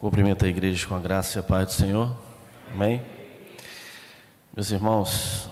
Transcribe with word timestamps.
Cumprimento 0.00 0.44
a 0.44 0.48
igreja 0.48 0.86
com 0.86 0.94
a 0.94 1.00
graça 1.00 1.36
e 1.36 1.40
a 1.40 1.42
paz 1.42 1.66
do 1.66 1.72
Senhor. 1.72 2.16
Amém? 2.72 3.02
Meus 4.54 4.70
irmãos, 4.70 5.50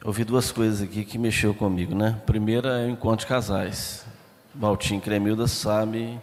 eu 0.00 0.06
ouvi 0.06 0.24
duas 0.24 0.50
coisas 0.50 0.80
aqui 0.80 1.04
que 1.04 1.18
mexeu 1.18 1.52
comigo, 1.52 1.94
né? 1.94 2.18
Primeira 2.24 2.80
é 2.80 2.86
o 2.86 2.88
encontro 2.88 3.26
de 3.26 3.26
casais. 3.26 4.06
Baltim 4.54 4.98
Cremilda 4.98 5.46
sabe 5.46 6.18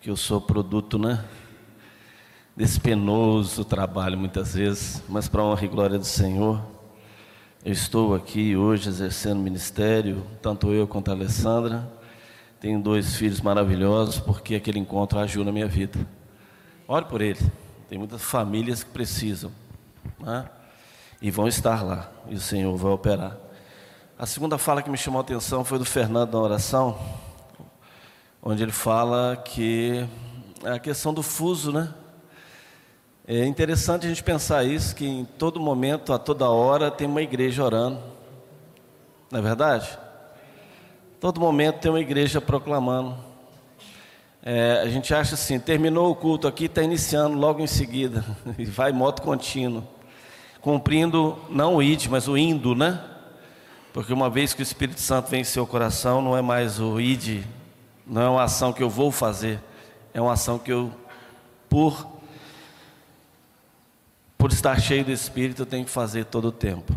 que 0.00 0.10
eu 0.10 0.16
sou 0.16 0.40
produto, 0.40 0.98
né? 0.98 1.24
Desse 2.56 2.80
penoso 2.80 3.64
trabalho 3.64 4.18
muitas 4.18 4.54
vezes, 4.54 5.04
mas 5.08 5.28
para 5.28 5.42
a 5.42 5.44
honra 5.44 5.64
e 5.64 5.68
glória 5.68 5.96
do 5.96 6.04
Senhor, 6.04 6.60
eu 7.64 7.72
estou 7.72 8.16
aqui 8.16 8.56
hoje 8.56 8.88
exercendo 8.88 9.38
ministério, 9.38 10.26
tanto 10.42 10.72
eu 10.72 10.88
quanto 10.88 11.08
a 11.08 11.14
Alessandra. 11.14 11.88
Tenho 12.58 12.80
dois 12.80 13.14
filhos 13.14 13.40
maravilhosos, 13.40 14.18
porque 14.18 14.56
aquele 14.56 14.80
encontro 14.80 15.20
agiu 15.20 15.44
na 15.44 15.52
minha 15.52 15.68
vida. 15.68 16.15
Ore 16.88 17.04
por 17.06 17.20
ele. 17.20 17.40
Tem 17.88 17.98
muitas 17.98 18.22
famílias 18.22 18.84
que 18.84 18.90
precisam. 18.90 19.50
Né? 20.18 20.48
E 21.20 21.30
vão 21.30 21.48
estar 21.48 21.82
lá. 21.84 22.10
E 22.28 22.34
o 22.34 22.40
Senhor 22.40 22.76
vai 22.76 22.92
operar. 22.92 23.36
A 24.18 24.24
segunda 24.24 24.56
fala 24.56 24.82
que 24.82 24.88
me 24.88 24.96
chamou 24.96 25.18
a 25.20 25.22
atenção 25.22 25.64
foi 25.64 25.78
do 25.78 25.84
Fernando 25.84 26.32
na 26.32 26.40
oração, 26.40 26.98
onde 28.42 28.62
ele 28.62 28.72
fala 28.72 29.36
que 29.36 30.08
é 30.64 30.70
a 30.70 30.78
questão 30.78 31.12
do 31.12 31.22
fuso, 31.22 31.70
né? 31.70 31.92
É 33.26 33.44
interessante 33.44 34.06
a 34.06 34.08
gente 34.08 34.22
pensar 34.22 34.64
isso, 34.64 34.94
que 34.94 35.04
em 35.06 35.24
todo 35.24 35.60
momento, 35.60 36.12
a 36.12 36.18
toda 36.18 36.48
hora, 36.48 36.90
tem 36.90 37.06
uma 37.06 37.20
igreja 37.20 37.62
orando. 37.62 38.00
Não 39.30 39.40
é 39.40 39.42
verdade? 39.42 39.98
Todo 41.20 41.40
momento 41.40 41.80
tem 41.80 41.90
uma 41.90 42.00
igreja 42.00 42.40
proclamando. 42.40 43.25
É, 44.48 44.80
a 44.80 44.88
gente 44.88 45.12
acha 45.12 45.34
assim, 45.34 45.58
terminou 45.58 46.08
o 46.08 46.14
culto 46.14 46.46
aqui, 46.46 46.66
está 46.66 46.80
iniciando 46.80 47.36
logo 47.36 47.60
em 47.60 47.66
seguida, 47.66 48.24
e 48.56 48.64
vai 48.64 48.92
moto 48.92 49.20
contínuo, 49.20 49.82
cumprindo 50.60 51.36
não 51.50 51.74
o 51.74 51.82
id, 51.82 52.06
mas 52.06 52.28
o 52.28 52.38
indo, 52.38 52.72
né? 52.72 53.02
Porque 53.92 54.12
uma 54.12 54.30
vez 54.30 54.54
que 54.54 54.62
o 54.62 54.62
Espírito 54.62 55.00
Santo 55.00 55.28
vem 55.30 55.40
em 55.40 55.44
seu 55.44 55.66
coração, 55.66 56.22
não 56.22 56.36
é 56.36 56.42
mais 56.42 56.78
o 56.78 57.00
id, 57.00 57.44
não 58.06 58.22
é 58.22 58.28
uma 58.28 58.44
ação 58.44 58.72
que 58.72 58.84
eu 58.84 58.88
vou 58.88 59.10
fazer, 59.10 59.58
é 60.14 60.20
uma 60.20 60.34
ação 60.34 60.60
que 60.60 60.72
eu, 60.72 60.92
por, 61.68 62.06
por 64.38 64.52
estar 64.52 64.80
cheio 64.80 65.04
do 65.04 65.10
Espírito, 65.10 65.62
eu 65.62 65.66
tenho 65.66 65.84
que 65.84 65.90
fazer 65.90 66.24
todo 66.24 66.46
o 66.46 66.52
tempo. 66.52 66.96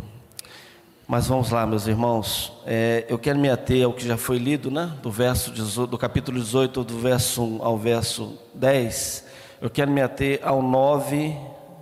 Mas 1.12 1.26
vamos 1.26 1.50
lá, 1.50 1.66
meus 1.66 1.88
irmãos. 1.88 2.54
É, 2.68 3.04
eu 3.10 3.18
quero 3.18 3.40
me 3.40 3.50
ater 3.50 3.84
ao 3.84 3.92
que 3.92 4.06
já 4.06 4.16
foi 4.16 4.38
lido, 4.38 4.70
né? 4.70 4.94
Do 5.02 5.10
verso 5.10 5.50
18, 5.50 5.90
do 5.90 5.98
capítulo 5.98 6.40
18, 6.40 6.84
do 6.84 7.00
verso 7.00 7.44
1 7.44 7.64
ao 7.64 7.80
verso 7.80 8.38
10. 8.54 9.26
Eu 9.60 9.72
quero 9.72 9.90
me 9.90 10.04
ater 10.04 10.40
ao 10.44 10.62
9, 10.62 11.36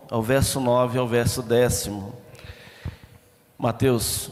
ao 0.09 0.23
verso 0.23 0.61
9 0.61 0.97
ao 0.97 1.05
verso 1.05 1.43
10. 1.43 1.89
Mateus. 3.57 4.31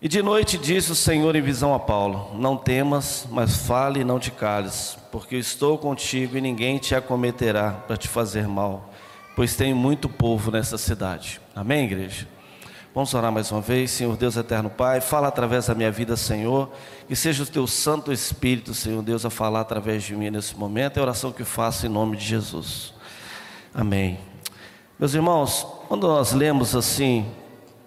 E 0.00 0.08
de 0.08 0.22
noite 0.22 0.56
disse 0.56 0.90
o 0.90 0.94
Senhor 0.94 1.36
em 1.36 1.42
visão 1.42 1.74
a 1.74 1.78
Paulo: 1.78 2.30
Não 2.36 2.56
temas, 2.56 3.28
mas 3.30 3.66
fale 3.66 4.00
e 4.00 4.04
não 4.04 4.18
te 4.18 4.30
cales, 4.30 4.96
porque 5.12 5.34
eu 5.34 5.40
estou 5.40 5.76
contigo 5.76 6.38
e 6.38 6.40
ninguém 6.40 6.78
te 6.78 6.94
acometerá 6.94 7.70
para 7.70 7.98
te 7.98 8.08
fazer 8.08 8.48
mal, 8.48 8.88
pois 9.36 9.54
tem 9.54 9.74
muito 9.74 10.08
povo 10.08 10.50
nessa 10.50 10.78
cidade. 10.78 11.38
Amém, 11.54 11.84
igreja? 11.84 12.37
Vamos 12.98 13.14
orar 13.14 13.30
mais 13.30 13.52
uma 13.52 13.60
vez, 13.60 13.92
Senhor 13.92 14.16
Deus 14.16 14.36
eterno 14.36 14.68
Pai, 14.68 15.00
fala 15.00 15.28
através 15.28 15.68
da 15.68 15.74
minha 15.76 15.88
vida, 15.88 16.16
Senhor, 16.16 16.68
que 17.06 17.14
seja 17.14 17.44
o 17.44 17.46
teu 17.46 17.64
Santo 17.64 18.12
Espírito, 18.12 18.74
Senhor 18.74 19.00
Deus, 19.04 19.24
a 19.24 19.30
falar 19.30 19.60
através 19.60 20.02
de 20.02 20.16
mim 20.16 20.30
nesse 20.30 20.56
momento, 20.56 20.96
é 20.96 20.98
a 20.98 21.04
oração 21.04 21.30
que 21.30 21.44
faço 21.44 21.86
em 21.86 21.88
nome 21.88 22.16
de 22.16 22.24
Jesus. 22.24 22.92
Amém. 23.72 24.18
Meus 24.98 25.14
irmãos, 25.14 25.64
quando 25.86 26.08
nós 26.08 26.32
lemos 26.32 26.74
assim 26.74 27.24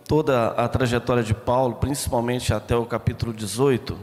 toda 0.07 0.51
a 0.51 0.65
trajetória 0.69 1.23
de 1.23 1.33
Paulo, 1.33 1.75
principalmente 1.75 2.53
até 2.53 2.77
o 2.77 2.85
capítulo 2.85 3.33
18, 3.33 3.99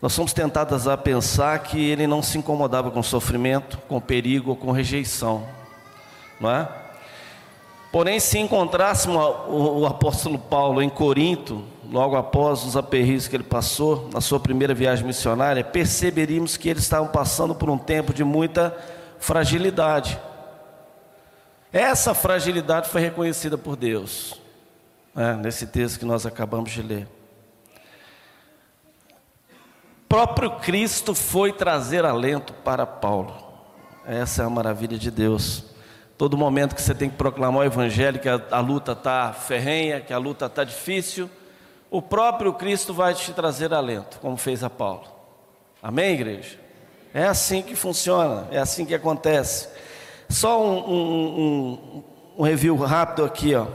nós 0.00 0.12
somos 0.12 0.32
tentados 0.32 0.86
a 0.86 0.96
pensar 0.96 1.58
que 1.58 1.84
ele 1.84 2.06
não 2.06 2.22
se 2.22 2.38
incomodava 2.38 2.88
com 2.88 3.02
sofrimento, 3.02 3.78
com 3.88 4.00
perigo 4.00 4.50
ou 4.50 4.56
com 4.56 4.70
rejeição, 4.70 5.44
não 6.40 6.48
é? 6.52 6.83
Porém, 7.94 8.18
se 8.18 8.40
encontrássemos 8.40 9.16
o 9.46 9.86
apóstolo 9.86 10.36
Paulo 10.36 10.82
em 10.82 10.88
Corinto, 10.88 11.62
logo 11.88 12.16
após 12.16 12.64
os 12.64 12.76
aperreios 12.76 13.28
que 13.28 13.36
ele 13.36 13.44
passou 13.44 14.10
na 14.12 14.20
sua 14.20 14.40
primeira 14.40 14.74
viagem 14.74 15.06
missionária, 15.06 15.62
perceberíamos 15.62 16.56
que 16.56 16.68
eles 16.68 16.82
estavam 16.82 17.06
passando 17.06 17.54
por 17.54 17.70
um 17.70 17.78
tempo 17.78 18.12
de 18.12 18.24
muita 18.24 18.76
fragilidade. 19.20 20.20
Essa 21.72 22.14
fragilidade 22.14 22.88
foi 22.88 23.00
reconhecida 23.00 23.56
por 23.56 23.76
Deus, 23.76 24.40
né, 25.14 25.34
nesse 25.34 25.64
texto 25.64 26.00
que 26.00 26.04
nós 26.04 26.26
acabamos 26.26 26.72
de 26.72 26.82
ler. 26.82 27.06
O 30.02 30.08
próprio 30.08 30.50
Cristo 30.56 31.14
foi 31.14 31.52
trazer 31.52 32.04
alento 32.04 32.52
para 32.54 32.84
Paulo. 32.84 33.36
Essa 34.04 34.42
é 34.42 34.46
a 34.46 34.50
maravilha 34.50 34.98
de 34.98 35.12
Deus. 35.12 35.73
Todo 36.16 36.38
momento 36.38 36.74
que 36.74 36.82
você 36.82 36.94
tem 36.94 37.10
que 37.10 37.16
proclamar 37.16 37.62
o 37.62 37.64
Evangelho, 37.64 38.20
que 38.20 38.28
a, 38.28 38.40
a 38.50 38.60
luta 38.60 38.92
está 38.92 39.32
ferrenha, 39.32 40.00
que 40.00 40.12
a 40.12 40.18
luta 40.18 40.46
está 40.46 40.62
difícil, 40.62 41.28
o 41.90 42.00
próprio 42.00 42.52
Cristo 42.52 42.94
vai 42.94 43.14
te 43.14 43.32
trazer 43.32 43.74
alento, 43.74 44.18
como 44.20 44.36
fez 44.36 44.62
a 44.62 44.70
Paulo. 44.70 45.04
Amém, 45.82 46.14
igreja? 46.14 46.58
É 47.12 47.26
assim 47.26 47.62
que 47.62 47.74
funciona, 47.74 48.46
é 48.50 48.58
assim 48.58 48.84
que 48.84 48.94
acontece. 48.94 49.68
Só 50.28 50.64
um, 50.64 50.78
um, 50.78 51.40
um, 51.40 52.04
um 52.38 52.42
review 52.42 52.76
rápido 52.76 53.24
aqui, 53.24 53.54
ó. 53.54 53.66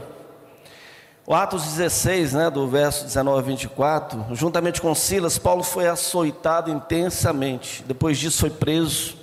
O 1.26 1.34
Atos 1.34 1.62
16, 1.64 2.32
né, 2.32 2.50
do 2.50 2.66
verso 2.66 3.04
19 3.04 3.38
a 3.38 3.42
24, 3.42 4.26
juntamente 4.32 4.80
com 4.80 4.94
Silas, 4.94 5.38
Paulo 5.38 5.62
foi 5.62 5.86
açoitado 5.86 6.70
intensamente. 6.70 7.84
Depois 7.86 8.18
disso 8.18 8.40
foi 8.40 8.50
preso 8.50 9.19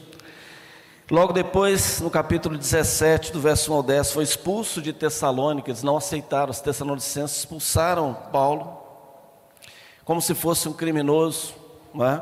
Logo 1.09 1.31
depois, 1.31 2.01
no 2.01 2.09
capítulo 2.09 2.57
17, 2.57 3.31
do 3.31 3.39
verso 3.39 3.71
1 3.71 3.75
ao 3.75 3.83
10, 3.83 4.11
foi 4.11 4.25
expulso 4.25 4.81
de 4.81 4.91
Tessalônica, 4.91 5.69
eles 5.69 5.81
não 5.81 5.95
aceitaram, 5.95 6.51
os 6.51 6.59
tessalonicenses 6.59 7.37
expulsaram 7.37 8.13
Paulo, 8.29 8.77
como 10.03 10.21
se 10.21 10.35
fosse 10.35 10.67
um 10.67 10.73
criminoso. 10.73 11.53
Não 11.93 12.05
é? 12.05 12.21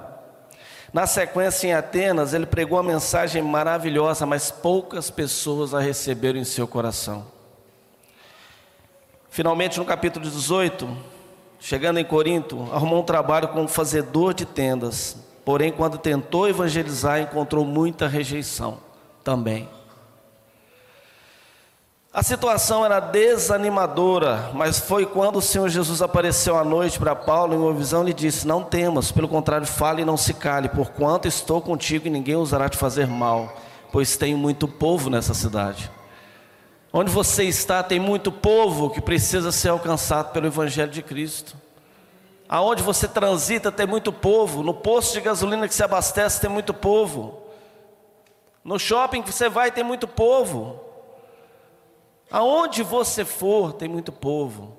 Na 0.93 1.07
sequência, 1.07 1.67
em 1.67 1.73
Atenas, 1.73 2.35
ele 2.35 2.45
pregou 2.45 2.77
uma 2.77 2.83
mensagem 2.83 3.41
maravilhosa, 3.41 4.23
mas 4.23 4.51
poucas 4.51 5.09
pessoas 5.09 5.73
a 5.73 5.79
receberam 5.79 6.39
em 6.39 6.45
seu 6.45 6.67
coração. 6.67 7.25
Finalmente, 9.31 9.79
no 9.79 9.85
capítulo 9.85 10.23
18, 10.23 10.87
chegando 11.59 11.99
em 11.99 12.05
Corinto, 12.05 12.69
arrumou 12.71 13.01
um 13.01 13.05
trabalho 13.05 13.47
como 13.47 13.67
fazedor 13.67 14.35
de 14.35 14.45
tendas. 14.45 15.17
Porém, 15.45 15.71
quando 15.71 15.99
tentou 15.99 16.49
evangelizar, 16.49 17.21
encontrou 17.21 17.63
muita 17.63 18.07
rejeição 18.07 18.79
também. 19.23 19.69
A 22.11 22.23
situação 22.23 22.83
era 22.83 22.99
desanimadora, 22.99 24.49
mas 24.53 24.79
foi 24.79 25.05
quando 25.05 25.35
o 25.35 25.41
Senhor 25.41 25.67
Jesus 25.69 26.01
apareceu 26.01 26.57
à 26.57 26.63
noite 26.63 26.97
para 26.97 27.13
Paulo 27.13 27.53
em 27.53 27.57
uma 27.57 27.73
visão 27.73 28.07
e 28.07 28.13
disse: 28.13 28.47
Não 28.47 28.63
temas, 28.63 29.11
pelo 29.11 29.27
contrário, 29.27 29.67
fale 29.67 30.01
e 30.01 30.05
não 30.05 30.15
se 30.15 30.33
cale, 30.33 30.69
porquanto 30.69 31.27
estou 31.27 31.61
contigo 31.61 32.07
e 32.07 32.09
ninguém 32.09 32.35
ousará 32.35 32.69
te 32.69 32.77
fazer 32.77 33.05
mal, 33.05 33.53
pois 33.91 34.15
tenho 34.15 34.37
muito 34.37 34.65
povo 34.65 35.09
nessa 35.09 35.33
cidade. 35.33 35.91
Onde 36.91 37.11
você 37.11 37.43
está, 37.43 37.83
tem 37.83 37.99
muito 37.99 38.31
povo 38.31 38.89
que 38.89 39.01
precisa 39.01 39.51
ser 39.51 39.67
alcançado 39.67 40.31
pelo 40.31 40.47
Evangelho 40.47 40.91
de 40.91 41.03
Cristo. 41.03 41.57
Aonde 42.47 42.83
você 42.83 43.07
transita 43.07 43.71
tem 43.71 43.87
muito 43.87 44.13
povo, 44.13 44.61
no 44.61 44.73
posto 44.73 45.13
de 45.13 45.21
gasolina 45.21 45.67
que 45.67 45.73
se 45.73 45.83
abastece 45.83 46.39
tem 46.39 46.49
muito 46.49 46.73
povo. 46.73 47.41
No 48.63 48.77
shopping 48.77 49.23
que 49.23 49.31
você 49.31 49.49
vai 49.49 49.71
tem 49.71 49.83
muito 49.83 50.07
povo. 50.07 50.79
Aonde 52.29 52.83
você 52.83 53.25
for 53.25 53.73
tem 53.73 53.87
muito 53.87 54.11
povo 54.11 54.77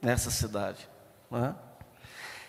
nessa 0.00 0.30
cidade. 0.30 0.88
É? 1.32 1.52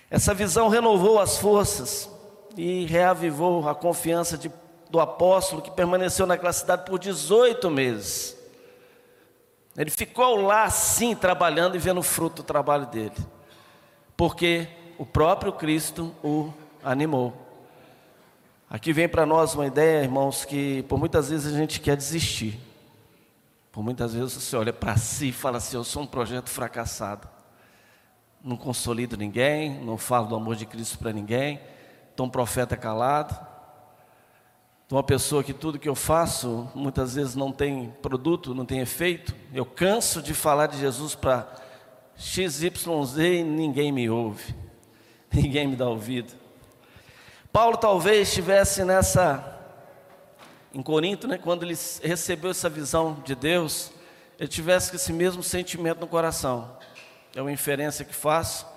Essa 0.10 0.34
visão 0.34 0.70
renovou 0.70 1.20
as 1.20 1.38
forças 1.38 2.10
e 2.56 2.86
reavivou 2.86 3.68
a 3.68 3.76
confiança 3.76 4.38
de, 4.38 4.50
do 4.90 5.02
apóstolo 5.02 5.62
que 5.62 5.72
permaneceu 5.72 6.26
naquela 6.26 6.54
cidade 6.54 6.86
por 6.86 6.98
18 6.98 7.70
meses. 7.70 8.38
Ele 9.76 9.90
ficou 9.90 10.38
lá 10.38 10.70
sim 10.70 11.14
trabalhando 11.14 11.76
e 11.76 11.80
vendo 11.80 12.00
o 12.00 12.04
fruto 12.04 12.38
do 12.38 12.46
trabalho 12.46 12.86
dele 12.86 13.35
porque 14.18 14.68
o 14.98 15.06
próprio 15.06 15.52
Cristo 15.52 16.14
o 16.24 16.54
animou. 16.84 17.34
Aqui 18.70 18.92
vem 18.92 19.08
para 19.08 19.26
nós 19.26 19.54
uma 19.54 19.68
ideia, 19.68 20.04
irmãos, 20.04 20.46
que 20.46 20.84
por 20.84 20.98
muitas 20.98 21.30
vezes 21.30 21.54
a 21.54 21.58
gente 21.58 21.80
quer 21.80 21.96
desistir. 21.96 22.60
Por 23.72 23.84
muitas 23.84 24.14
vezes 24.14 24.34
você 24.34 24.56
olha 24.56 24.74
para 24.74 24.96
si 24.98 25.30
e 25.30 25.32
fala 25.32 25.58
assim: 25.58 25.76
Eu 25.76 25.84
sou 25.84 26.04
um 26.04 26.08
projeto 26.08 26.50
fracassado. 26.50 27.28
Não 28.44 28.56
consolido 28.56 29.18
ninguém, 29.18 29.80
não 29.84 29.98
falo 29.98 30.28
do 30.28 30.36
amor 30.36 30.56
de 30.56 30.66
Cristo 30.66 31.00
para 31.00 31.12
ninguém, 31.12 31.60
estou 32.12 32.28
um 32.28 32.30
profeta 32.30 32.78
calado. 32.78 33.36
uma 34.92 35.02
pessoa 35.04 35.44
que 35.44 35.52
tudo 35.52 35.80
que 35.80 35.90
eu 35.90 35.96
faço 35.96 36.70
muitas 36.76 37.16
vezes 37.16 37.36
não 37.36 37.52
tem 37.52 37.90
produto, 38.04 38.54
não 38.54 38.66
tem 38.66 38.80
efeito. 38.80 39.34
Eu 39.52 39.66
canso 39.66 40.22
de 40.22 40.34
falar 40.34 40.68
de 40.68 40.78
Jesus 40.78 41.16
para 41.16 41.65
XYZ 42.18 43.18
e 43.18 43.44
ninguém 43.44 43.92
me 43.92 44.10
ouve, 44.10 44.56
ninguém 45.32 45.68
me 45.68 45.76
dá 45.76 45.88
ouvido. 45.88 46.34
Paulo 47.52 47.78
talvez 47.78 48.28
estivesse 48.28 48.84
nessa, 48.84 49.58
em 50.74 50.82
Corinto, 50.82 51.28
né, 51.28 51.38
quando 51.38 51.64
ele 51.64 51.76
recebeu 52.04 52.52
essa 52.52 52.70
visão 52.70 53.22
de 53.26 53.34
Deus, 53.36 53.92
ele 54.40 54.50
tivesse 54.50 54.96
esse 54.96 55.14
mesmo 55.14 55.42
sentimento 55.42 56.00
no 56.00 56.08
coração. 56.08 56.78
É 57.34 57.42
uma 57.42 57.52
inferência 57.52 58.04
que 58.04 58.14
faço, 58.14 58.68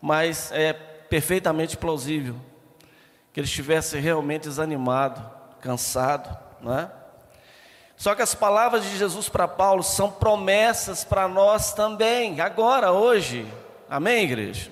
mas 0.00 0.50
é 0.52 0.72
perfeitamente 0.72 1.76
plausível 1.76 2.36
que 3.32 3.40
ele 3.40 3.46
estivesse 3.46 3.98
realmente 3.98 4.42
desanimado, 4.42 5.24
cansado, 5.60 6.36
não 6.60 6.76
é? 6.76 6.90
Só 7.98 8.14
que 8.14 8.22
as 8.22 8.32
palavras 8.32 8.84
de 8.84 8.96
Jesus 8.96 9.28
para 9.28 9.48
Paulo 9.48 9.82
são 9.82 10.08
promessas 10.08 11.02
para 11.02 11.26
nós 11.26 11.74
também, 11.74 12.40
agora, 12.40 12.92
hoje. 12.92 13.44
Amém, 13.90 14.22
igreja? 14.22 14.70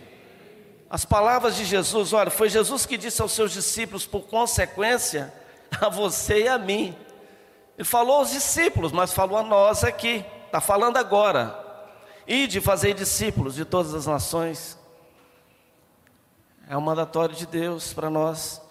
As 0.88 1.04
palavras 1.04 1.56
de 1.56 1.64
Jesus, 1.64 2.12
olha, 2.12 2.30
foi 2.30 2.48
Jesus 2.48 2.86
que 2.86 2.96
disse 2.96 3.20
aos 3.20 3.32
seus 3.32 3.50
discípulos, 3.50 4.06
por 4.06 4.28
consequência, 4.28 5.34
a 5.80 5.88
você 5.88 6.44
e 6.44 6.48
a 6.48 6.56
mim. 6.56 6.96
Ele 7.76 7.84
falou 7.84 8.18
aos 8.18 8.30
discípulos, 8.30 8.92
mas 8.92 9.12
falou 9.12 9.38
a 9.38 9.42
nós 9.42 9.82
aqui, 9.82 10.24
está 10.46 10.60
falando 10.60 10.96
agora. 10.96 11.64
E 12.28 12.46
de 12.46 12.60
fazer 12.60 12.94
discípulos 12.94 13.56
de 13.56 13.64
todas 13.64 13.92
as 13.92 14.06
nações. 14.06 14.78
É 16.68 16.76
um 16.76 16.80
mandatório 16.80 17.34
de 17.34 17.46
Deus 17.46 17.92
para 17.92 18.08
nós. 18.08 18.62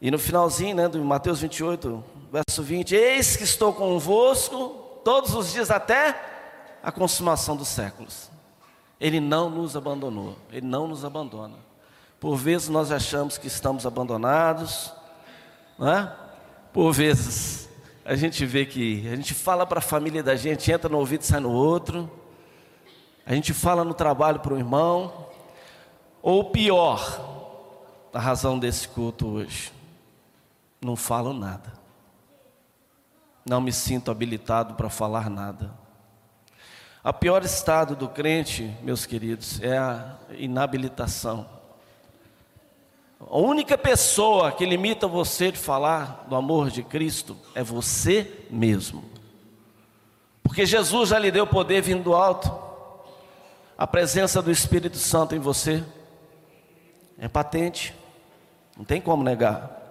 E 0.00 0.10
no 0.10 0.18
finalzinho, 0.18 0.76
né, 0.76 0.88
do 0.88 1.02
Mateus 1.02 1.40
28, 1.40 2.04
verso 2.30 2.62
20: 2.62 2.94
Eis 2.94 3.36
que 3.36 3.44
estou 3.44 3.72
convosco 3.72 5.00
todos 5.02 5.34
os 5.34 5.52
dias 5.52 5.70
até 5.70 6.78
a 6.82 6.92
consumação 6.92 7.56
dos 7.56 7.68
séculos. 7.68 8.30
Ele 9.00 9.20
não 9.20 9.48
nos 9.48 9.76
abandonou, 9.76 10.36
ele 10.50 10.66
não 10.66 10.86
nos 10.86 11.04
abandona. 11.04 11.56
Por 12.20 12.36
vezes 12.36 12.68
nós 12.68 12.90
achamos 12.90 13.38
que 13.38 13.46
estamos 13.46 13.86
abandonados, 13.86 14.92
não 15.78 15.88
é? 15.88 16.12
Por 16.72 16.92
vezes 16.92 17.68
a 18.04 18.14
gente 18.14 18.44
vê 18.44 18.64
que 18.64 19.08
a 19.08 19.16
gente 19.16 19.34
fala 19.34 19.66
para 19.66 19.78
a 19.78 19.82
família 19.82 20.22
da 20.22 20.36
gente, 20.36 20.70
entra 20.70 20.88
no 20.88 20.98
ouvido 20.98 21.22
e 21.22 21.26
sai 21.26 21.40
no 21.40 21.52
outro. 21.52 22.10
A 23.24 23.34
gente 23.34 23.52
fala 23.52 23.82
no 23.82 23.94
trabalho 23.94 24.40
para 24.40 24.54
o 24.54 24.58
irmão. 24.58 25.26
Ou 26.22 26.50
pior, 26.50 28.08
a 28.12 28.20
razão 28.20 28.58
desse 28.58 28.88
culto 28.88 29.26
hoje 29.26 29.75
não 30.86 30.94
falo 30.94 31.32
nada. 31.32 31.72
Não 33.44 33.60
me 33.60 33.72
sinto 33.72 34.10
habilitado 34.10 34.74
para 34.74 34.88
falar 34.88 35.28
nada. 35.28 35.74
A 37.02 37.12
pior 37.12 37.44
estado 37.44 37.94
do 37.94 38.08
crente, 38.08 38.74
meus 38.82 39.04
queridos, 39.04 39.60
é 39.62 39.76
a 39.76 40.16
inabilitação. 40.30 41.48
A 43.20 43.36
única 43.36 43.76
pessoa 43.76 44.52
que 44.52 44.64
limita 44.64 45.08
você 45.08 45.50
de 45.50 45.58
falar 45.58 46.24
do 46.28 46.36
amor 46.36 46.70
de 46.70 46.82
Cristo 46.82 47.36
é 47.54 47.62
você 47.62 48.46
mesmo. 48.48 49.04
Porque 50.42 50.64
Jesus 50.64 51.10
já 51.10 51.18
lhe 51.18 51.30
deu 51.30 51.46
poder 51.46 51.82
vindo 51.82 52.04
do 52.04 52.14
alto. 52.14 52.52
A 53.76 53.86
presença 53.86 54.40
do 54.40 54.50
Espírito 54.50 54.98
Santo 54.98 55.34
em 55.34 55.38
você 55.40 55.82
é 57.18 57.26
patente. 57.26 57.94
Não 58.76 58.84
tem 58.84 59.00
como 59.00 59.24
negar. 59.24 59.85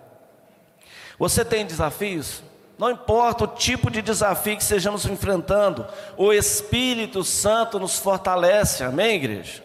Você 1.17 1.45
tem 1.45 1.65
desafios? 1.65 2.43
Não 2.77 2.91
importa 2.91 3.45
o 3.45 3.47
tipo 3.47 3.89
de 3.89 4.01
desafio 4.01 4.57
que 4.57 4.63
estejamos 4.63 5.05
enfrentando, 5.05 5.87
o 6.17 6.33
Espírito 6.33 7.23
Santo 7.23 7.79
nos 7.79 7.97
fortalece, 7.97 8.83
amém, 8.83 9.15
igreja? 9.15 9.63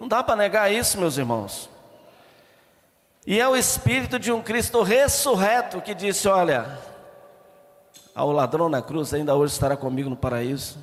Não 0.00 0.08
dá 0.08 0.22
para 0.22 0.36
negar 0.36 0.72
isso, 0.72 0.98
meus 0.98 1.18
irmãos. 1.18 1.68
E 3.26 3.40
é 3.40 3.48
o 3.48 3.56
Espírito 3.56 4.18
de 4.18 4.32
um 4.32 4.40
Cristo 4.40 4.82
ressurreto 4.82 5.80
que 5.80 5.94
disse: 5.94 6.28
Olha, 6.28 6.78
ao 8.14 8.32
ladrão 8.32 8.68
na 8.68 8.80
cruz 8.80 9.12
ainda 9.12 9.34
hoje 9.34 9.52
estará 9.52 9.76
comigo 9.76 10.08
no 10.08 10.16
paraíso. 10.16 10.78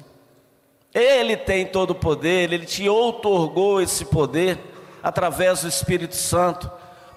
Ele 0.93 1.35
tem 1.35 1.65
todo 1.65 1.91
o 1.91 1.95
poder, 1.95 2.53
ele 2.53 2.65
te 2.65 2.87
outorgou 2.87 3.81
esse 3.81 4.05
poder 4.05 4.59
através 5.01 5.61
do 5.61 5.67
Espírito 5.67 6.15
Santo 6.15 6.69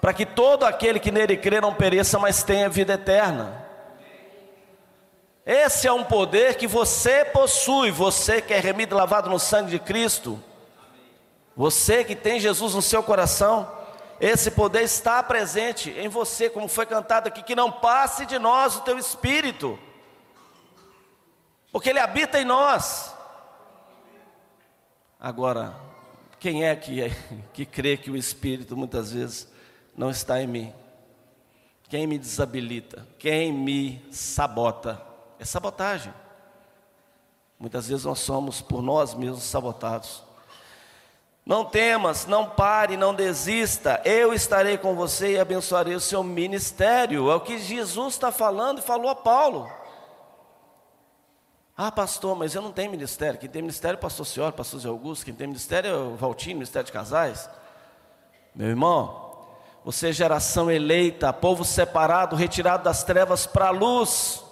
para 0.07 0.13
que 0.13 0.25
todo 0.25 0.63
aquele 0.63 1.01
que 1.01 1.11
nele 1.11 1.35
crê 1.35 1.59
não 1.59 1.73
pereça, 1.73 2.17
mas 2.17 2.41
tenha 2.41 2.69
vida 2.69 2.93
eterna. 2.93 3.61
Esse 5.45 5.85
é 5.85 5.91
um 5.91 6.05
poder 6.05 6.55
que 6.55 6.65
você 6.65 7.25
possui, 7.25 7.91
você 7.91 8.41
que 8.41 8.53
é 8.53 8.57
remido 8.57 8.95
e 8.95 8.97
lavado 8.97 9.29
no 9.29 9.37
sangue 9.37 9.71
de 9.71 9.79
Cristo, 9.79 10.41
você 11.57 12.05
que 12.05 12.15
tem 12.15 12.39
Jesus 12.39 12.73
no 12.73 12.81
seu 12.81 13.03
coração, 13.03 13.69
esse 14.17 14.49
poder 14.49 14.83
está 14.83 15.21
presente 15.21 15.89
em 15.89 16.07
você, 16.07 16.49
como 16.49 16.69
foi 16.69 16.85
cantado 16.85 17.27
aqui, 17.27 17.43
que 17.43 17.53
não 17.53 17.69
passe 17.69 18.25
de 18.25 18.39
nós 18.39 18.77
o 18.77 18.83
teu 18.83 18.97
espírito, 18.97 19.77
porque 21.69 21.89
ele 21.89 21.99
habita 21.99 22.39
em 22.39 22.45
nós. 22.45 23.13
Agora, 25.19 25.75
quem 26.39 26.63
é 26.63 26.73
que, 26.77 27.03
é, 27.03 27.11
que 27.51 27.65
crê 27.65 27.97
que 27.97 28.09
o 28.09 28.15
espírito 28.15 28.77
muitas 28.77 29.11
vezes 29.11 29.56
não 29.97 30.11
está 30.11 30.41
em 30.41 30.47
mim. 30.47 30.73
Quem 31.89 32.05
me 32.05 32.17
desabilita, 32.17 33.07
quem 33.17 33.51
me 33.51 34.05
sabota, 34.11 35.01
é 35.39 35.45
sabotagem. 35.45 36.13
Muitas 37.59 37.87
vezes 37.87 38.05
nós 38.05 38.19
somos 38.19 38.61
por 38.61 38.83
nós 38.83 39.15
mesmos 39.15 39.43
sabotados. 39.43 40.23
Não 41.45 41.63
temas, 41.63 42.25
não 42.25 42.49
pare, 42.49 42.97
não 42.97 43.13
desista. 43.13 44.01
Eu 44.03 44.33
estarei 44.33 44.77
com 44.77 44.95
você 44.95 45.33
e 45.33 45.39
abençoarei 45.39 45.95
o 45.95 45.99
seu 45.99 46.21
ministério. 46.21 47.31
É 47.31 47.35
o 47.35 47.39
que 47.39 47.57
Jesus 47.57 48.15
está 48.15 48.31
falando 48.31 48.79
e 48.79 48.81
falou 48.81 49.09
a 49.09 49.15
Paulo. 49.15 49.71
Ah, 51.75 51.91
pastor, 51.91 52.35
mas 52.35 52.53
eu 52.53 52.61
não 52.61 52.73
tenho 52.73 52.91
ministério. 52.91 53.39
Quem 53.39 53.49
tem 53.49 53.61
ministério 53.61 53.95
é 53.95 53.97
o 53.97 54.01
pastor 54.01 54.25
Senhor, 54.25 54.51
pastor 54.51 54.81
Zé 54.81 54.89
Augusto. 54.89 55.23
Quem 55.23 55.33
tem 55.33 55.47
ministério 55.47 55.89
é 55.89 55.93
o 55.93 56.15
Valtinho, 56.15 56.57
ministério 56.57 56.85
de 56.85 56.91
casais. 56.91 57.49
Meu 58.53 58.67
irmão, 58.67 59.26
você 59.87 60.09
é 60.09 60.11
geração 60.11 60.69
eleita, 60.69 61.31
povo 61.31 61.63
separado, 61.63 62.35
retirado 62.35 62.83
das 62.83 63.05
trevas 63.05 63.45
para 63.45 63.67
a 63.67 63.71
luz, 63.71 64.43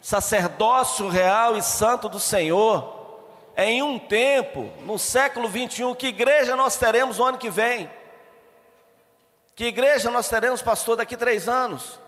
sacerdócio 0.00 1.08
real 1.08 1.56
e 1.56 1.62
santo 1.62 2.08
do 2.08 2.20
Senhor. 2.20 3.18
É 3.56 3.68
em 3.68 3.82
um 3.82 3.98
tempo, 3.98 4.70
no 4.82 4.96
século 4.96 5.48
21, 5.48 5.96
que 5.96 6.06
igreja 6.06 6.54
nós 6.54 6.76
teremos 6.76 7.18
no 7.18 7.24
ano 7.24 7.36
que 7.36 7.50
vem? 7.50 7.90
Que 9.56 9.64
igreja 9.64 10.08
nós 10.08 10.28
teremos, 10.28 10.62
pastor, 10.62 10.98
daqui 10.98 11.16
três 11.16 11.48
anos? 11.48 11.98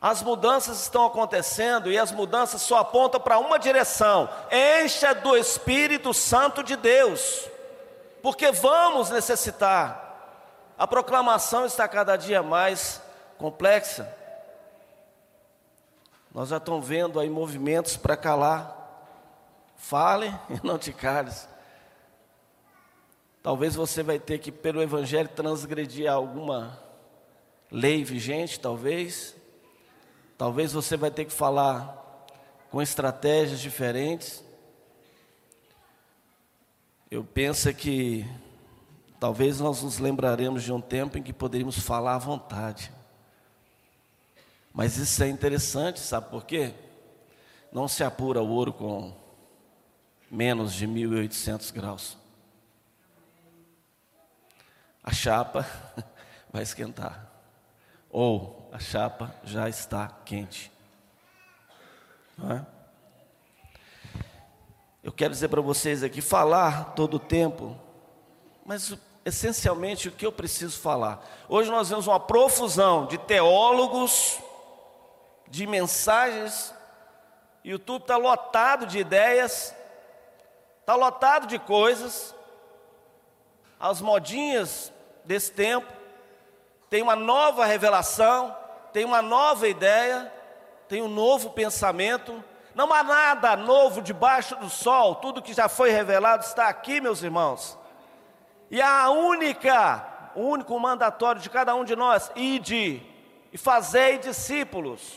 As 0.00 0.22
mudanças 0.22 0.80
estão 0.80 1.04
acontecendo 1.04 1.92
e 1.92 1.98
as 1.98 2.10
mudanças 2.10 2.62
só 2.62 2.78
apontam 2.78 3.20
para 3.20 3.38
uma 3.38 3.58
direção: 3.58 4.30
encha 4.50 5.14
do 5.14 5.36
Espírito 5.36 6.14
Santo 6.14 6.62
de 6.62 6.74
Deus, 6.74 7.50
porque 8.22 8.50
vamos 8.50 9.10
necessitar. 9.10 10.11
A 10.82 10.86
proclamação 10.88 11.64
está 11.64 11.86
cada 11.86 12.16
dia 12.16 12.42
mais 12.42 13.00
complexa. 13.38 14.12
Nós 16.34 16.48
já 16.48 16.56
estamos 16.56 16.84
vendo 16.84 17.20
aí 17.20 17.30
movimentos 17.30 17.96
para 17.96 18.16
calar. 18.16 18.76
Fale 19.76 20.26
e 20.50 20.66
não 20.66 20.76
te 20.80 20.92
cales. 20.92 21.48
Talvez 23.44 23.76
você 23.76 24.02
vai 24.02 24.18
ter 24.18 24.40
que, 24.40 24.50
pelo 24.50 24.82
Evangelho, 24.82 25.28
transgredir 25.28 26.10
alguma 26.10 26.76
lei 27.70 28.02
vigente, 28.02 28.58
talvez. 28.58 29.36
Talvez 30.36 30.72
você 30.72 30.96
vai 30.96 31.12
ter 31.12 31.26
que 31.26 31.32
falar 31.32 32.26
com 32.72 32.82
estratégias 32.82 33.60
diferentes. 33.60 34.42
Eu 37.08 37.22
penso 37.22 37.72
que 37.72 38.26
Talvez 39.22 39.60
nós 39.60 39.84
nos 39.84 39.98
lembraremos 39.98 40.64
de 40.64 40.72
um 40.72 40.80
tempo 40.80 41.16
em 41.16 41.22
que 41.22 41.32
poderíamos 41.32 41.78
falar 41.78 42.16
à 42.16 42.18
vontade. 42.18 42.90
Mas 44.74 44.96
isso 44.96 45.22
é 45.22 45.28
interessante, 45.28 46.00
sabe 46.00 46.28
por 46.28 46.44
quê? 46.44 46.74
Não 47.70 47.86
se 47.86 48.02
apura 48.02 48.42
o 48.42 48.48
ouro 48.48 48.72
com 48.72 49.16
menos 50.28 50.74
de 50.74 50.88
1800 50.88 51.70
graus. 51.70 52.18
A 55.04 55.12
chapa 55.12 55.64
vai 56.52 56.64
esquentar. 56.64 57.30
Ou 58.10 58.68
a 58.72 58.80
chapa 58.80 59.32
já 59.44 59.68
está 59.68 60.08
quente. 60.24 60.72
Não 62.36 62.50
é? 62.50 62.66
Eu 65.00 65.12
quero 65.12 65.32
dizer 65.32 65.46
para 65.46 65.60
vocês 65.60 66.02
aqui, 66.02 66.20
falar 66.20 66.94
todo 66.96 67.18
o 67.18 67.20
tempo, 67.20 67.78
mas 68.66 68.98
essencialmente 69.24 70.08
o 70.08 70.12
que 70.12 70.26
eu 70.26 70.32
preciso 70.32 70.80
falar. 70.80 71.24
Hoje 71.48 71.70
nós 71.70 71.88
vemos 71.88 72.06
uma 72.06 72.18
profusão 72.18 73.06
de 73.06 73.18
teólogos, 73.18 74.38
de 75.48 75.66
mensagens. 75.66 76.74
YouTube 77.64 78.02
está 78.02 78.16
lotado 78.16 78.86
de 78.86 78.98
ideias, 78.98 79.74
está 80.80 80.94
lotado 80.94 81.46
de 81.46 81.58
coisas. 81.58 82.34
As 83.78 84.00
modinhas 84.00 84.92
desse 85.24 85.52
tempo 85.52 85.92
tem 86.90 87.02
uma 87.02 87.16
nova 87.16 87.64
revelação, 87.64 88.56
tem 88.92 89.04
uma 89.04 89.22
nova 89.22 89.68
ideia, 89.68 90.32
tem 90.88 91.00
um 91.00 91.08
novo 91.08 91.50
pensamento. 91.50 92.42
Não 92.74 92.92
há 92.92 93.02
nada 93.02 93.56
novo 93.56 94.00
debaixo 94.00 94.56
do 94.56 94.68
sol, 94.68 95.16
tudo 95.16 95.42
que 95.42 95.52
já 95.52 95.68
foi 95.68 95.90
revelado 95.90 96.44
está 96.44 96.68
aqui, 96.68 97.00
meus 97.00 97.22
irmãos. 97.22 97.78
E 98.72 98.80
a 98.80 99.10
única, 99.10 100.32
o 100.34 100.40
único 100.40 100.80
mandatório 100.80 101.42
de 101.42 101.50
cada 101.50 101.74
um 101.74 101.84
de 101.84 101.94
nós, 101.94 102.32
ide 102.34 103.02
e 103.52 103.58
fazei 103.58 104.16
discípulos 104.16 105.12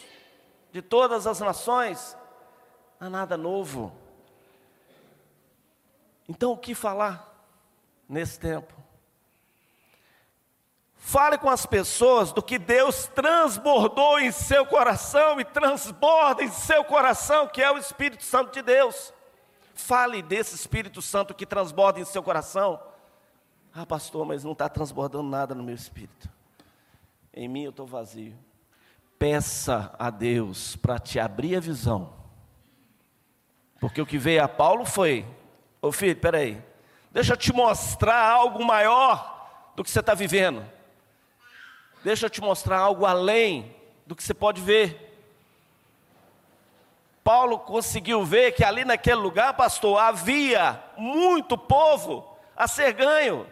de 0.73 0.81
todas 0.81 1.25
as 1.25 1.39
nações, 1.39 2.17
não 2.99 3.07
há 3.07 3.09
nada 3.09 3.37
novo. 3.37 3.95
Então 6.27 6.51
o 6.51 6.57
que 6.57 6.75
falar 6.75 7.33
nesse 8.09 8.37
tempo? 8.37 8.73
Fale 10.97 11.37
com 11.37 11.49
as 11.49 11.65
pessoas 11.65 12.33
do 12.33 12.43
que 12.43 12.59
Deus 12.59 13.07
transbordou 13.07 14.19
em 14.19 14.33
seu 14.33 14.65
coração 14.65 15.39
e 15.39 15.45
transborda 15.45 16.43
em 16.43 16.51
seu 16.51 16.83
coração, 16.83 17.47
que 17.47 17.61
é 17.61 17.71
o 17.71 17.77
Espírito 17.77 18.25
Santo 18.25 18.51
de 18.51 18.61
Deus. 18.61 19.13
Fale 19.73 20.21
desse 20.21 20.55
Espírito 20.55 21.01
Santo 21.01 21.33
que 21.33 21.45
transborda 21.45 22.01
em 22.01 22.05
seu 22.05 22.21
coração. 22.21 22.93
Ah, 23.77 23.85
pastor, 23.85 24.25
mas 24.25 24.41
não 24.45 24.53
está 24.53 24.69
transbordando 24.69 25.27
nada 25.29 25.53
no 25.53 25.61
meu 25.61 25.75
espírito. 25.75 26.29
Em 27.33 27.45
mim 27.45 27.63
eu 27.63 27.71
estou 27.71 27.85
vazio. 27.85 28.33
Peça 29.19 29.93
a 29.99 30.09
Deus 30.09 30.77
para 30.77 30.97
te 30.97 31.19
abrir 31.19 31.57
a 31.57 31.59
visão. 31.59 32.13
Porque 33.77 34.01
o 34.01 34.05
que 34.05 34.17
veio 34.17 34.41
a 34.41 34.47
Paulo 34.47 34.85
foi: 34.85 35.25
Ô 35.81 35.91
filho, 35.91 36.15
peraí, 36.15 36.63
deixa 37.11 37.33
eu 37.33 37.37
te 37.37 37.51
mostrar 37.51 38.25
algo 38.25 38.63
maior 38.63 39.73
do 39.75 39.83
que 39.83 39.91
você 39.91 39.99
está 39.99 40.13
vivendo. 40.13 40.65
Deixa 42.01 42.27
eu 42.27 42.29
te 42.29 42.39
mostrar 42.39 42.79
algo 42.79 43.05
além 43.05 43.75
do 44.07 44.15
que 44.15 44.23
você 44.23 44.33
pode 44.33 44.61
ver. 44.61 45.01
Paulo 47.25 47.59
conseguiu 47.59 48.23
ver 48.23 48.53
que 48.53 48.63
ali 48.63 48.85
naquele 48.85 49.19
lugar, 49.19 49.53
pastor, 49.57 49.99
havia 49.99 50.81
muito 50.95 51.57
povo 51.57 52.37
a 52.55 52.69
ser 52.69 52.93
ganho. 52.93 53.45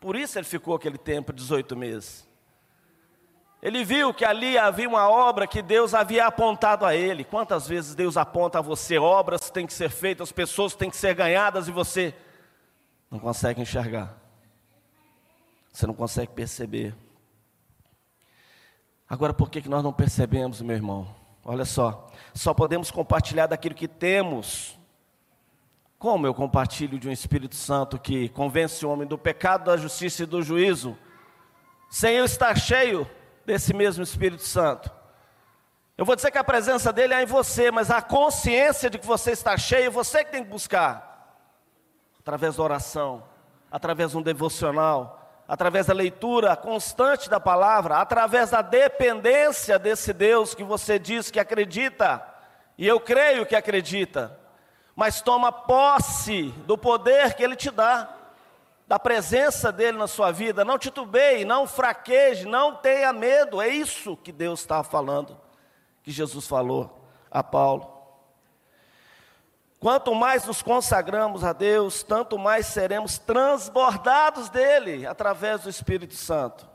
Por 0.00 0.16
isso 0.16 0.38
ele 0.38 0.46
ficou 0.46 0.74
aquele 0.74 0.98
tempo, 0.98 1.32
18 1.32 1.76
meses. 1.76 2.28
Ele 3.60 3.84
viu 3.84 4.14
que 4.14 4.24
ali 4.24 4.56
havia 4.56 4.88
uma 4.88 5.08
obra 5.08 5.46
que 5.46 5.60
Deus 5.60 5.92
havia 5.92 6.26
apontado 6.26 6.86
a 6.86 6.94
ele. 6.94 7.24
Quantas 7.24 7.66
vezes 7.66 7.94
Deus 7.94 8.16
aponta 8.16 8.58
a 8.58 8.62
você 8.62 8.98
obras 8.98 9.46
que 9.46 9.52
têm 9.52 9.66
que 9.66 9.72
ser 9.72 9.90
feitas, 9.90 10.30
pessoas 10.30 10.72
que 10.72 10.78
têm 10.78 10.90
que 10.90 10.96
ser 10.96 11.14
ganhadas 11.14 11.66
e 11.66 11.72
você 11.72 12.14
não 13.10 13.18
consegue 13.18 13.60
enxergar. 13.60 14.16
Você 15.72 15.86
não 15.86 15.94
consegue 15.94 16.32
perceber. 16.32 16.94
Agora, 19.08 19.34
por 19.34 19.50
que, 19.50 19.60
que 19.60 19.68
nós 19.68 19.82
não 19.82 19.92
percebemos, 19.92 20.60
meu 20.60 20.76
irmão? 20.76 21.08
Olha 21.44 21.64
só, 21.64 22.08
só 22.34 22.54
podemos 22.54 22.90
compartilhar 22.90 23.46
daquilo 23.46 23.74
que 23.74 23.88
temos 23.88 24.77
como 25.98 26.26
eu 26.26 26.32
compartilho 26.32 26.98
de 26.98 27.08
um 27.08 27.12
Espírito 27.12 27.56
Santo 27.56 27.98
que 27.98 28.28
convence 28.28 28.86
o 28.86 28.90
homem 28.90 29.06
do 29.06 29.18
pecado, 29.18 29.64
da 29.64 29.76
justiça 29.76 30.22
e 30.22 30.26
do 30.26 30.40
juízo, 30.42 30.96
sem 31.90 32.14
eu 32.14 32.24
estar 32.24 32.56
cheio 32.56 33.08
desse 33.44 33.74
mesmo 33.74 34.04
Espírito 34.04 34.44
Santo? 34.44 34.92
Eu 35.96 36.04
vou 36.04 36.14
dizer 36.14 36.30
que 36.30 36.38
a 36.38 36.44
presença 36.44 36.92
dele 36.92 37.14
é 37.14 37.24
em 37.24 37.26
você, 37.26 37.72
mas 37.72 37.90
a 37.90 38.00
consciência 38.00 38.88
de 38.88 38.98
que 38.98 39.06
você 39.06 39.32
está 39.32 39.56
cheio, 39.56 39.90
você 39.90 40.24
que 40.24 40.30
tem 40.30 40.44
que 40.44 40.50
buscar. 40.50 41.36
Através 42.20 42.54
da 42.54 42.62
oração, 42.62 43.24
através 43.68 44.12
de 44.12 44.18
um 44.18 44.22
devocional, 44.22 45.42
através 45.48 45.86
da 45.86 45.94
leitura 45.94 46.54
constante 46.54 47.28
da 47.28 47.40
palavra, 47.40 47.96
através 47.96 48.50
da 48.50 48.62
dependência 48.62 49.76
desse 49.76 50.12
Deus 50.12 50.54
que 50.54 50.62
você 50.62 50.96
diz 50.96 51.32
que 51.32 51.40
acredita, 51.40 52.24
e 52.76 52.86
eu 52.86 53.00
creio 53.00 53.44
que 53.44 53.56
acredita 53.56 54.38
mas 54.98 55.22
toma 55.22 55.52
posse 55.52 56.48
do 56.66 56.76
poder 56.76 57.34
que 57.34 57.42
Ele 57.44 57.54
te 57.54 57.70
dá, 57.70 58.12
da 58.84 58.98
presença 58.98 59.70
dEle 59.70 59.96
na 59.96 60.08
sua 60.08 60.32
vida. 60.32 60.64
Não 60.64 60.76
titubeie, 60.76 61.44
não 61.44 61.68
fraqueje, 61.68 62.44
não 62.44 62.74
tenha 62.74 63.12
medo. 63.12 63.62
É 63.62 63.68
isso 63.68 64.16
que 64.16 64.32
Deus 64.32 64.58
está 64.58 64.82
falando, 64.82 65.40
que 66.02 66.10
Jesus 66.10 66.48
falou 66.48 67.00
a 67.30 67.44
Paulo. 67.44 67.88
Quanto 69.78 70.12
mais 70.16 70.44
nos 70.44 70.62
consagramos 70.62 71.44
a 71.44 71.52
Deus, 71.52 72.02
tanto 72.02 72.36
mais 72.36 72.66
seremos 72.66 73.18
transbordados 73.18 74.48
dele 74.48 75.06
através 75.06 75.60
do 75.60 75.70
Espírito 75.70 76.16
Santo. 76.16 76.68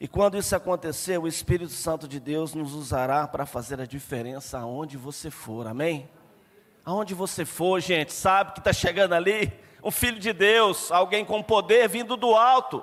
E 0.00 0.08
quando 0.08 0.38
isso 0.38 0.56
acontecer, 0.56 1.18
o 1.18 1.28
Espírito 1.28 1.74
Santo 1.74 2.08
de 2.08 2.18
Deus 2.18 2.54
nos 2.54 2.72
usará 2.72 3.28
para 3.28 3.44
fazer 3.44 3.78
a 3.78 3.84
diferença 3.84 4.58
aonde 4.58 4.96
você 4.96 5.30
for. 5.30 5.66
Amém? 5.66 6.08
Aonde 6.90 7.14
você 7.14 7.44
for, 7.44 7.78
gente, 7.78 8.12
sabe 8.12 8.50
que 8.50 8.58
está 8.58 8.72
chegando 8.72 9.12
ali 9.12 9.52
um 9.80 9.92
filho 9.92 10.18
de 10.18 10.32
Deus, 10.32 10.90
alguém 10.90 11.24
com 11.24 11.40
poder 11.40 11.88
vindo 11.88 12.16
do 12.16 12.34
alto. 12.34 12.82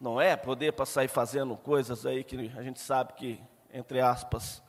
Não 0.00 0.20
é 0.20 0.36
poder 0.36 0.72
para 0.72 0.86
sair 0.86 1.08
fazendo 1.08 1.56
coisas 1.56 2.06
aí 2.06 2.22
que 2.22 2.52
a 2.56 2.62
gente 2.62 2.78
sabe 2.78 3.14
que, 3.14 3.40
entre 3.74 4.00
aspas, 4.00 4.62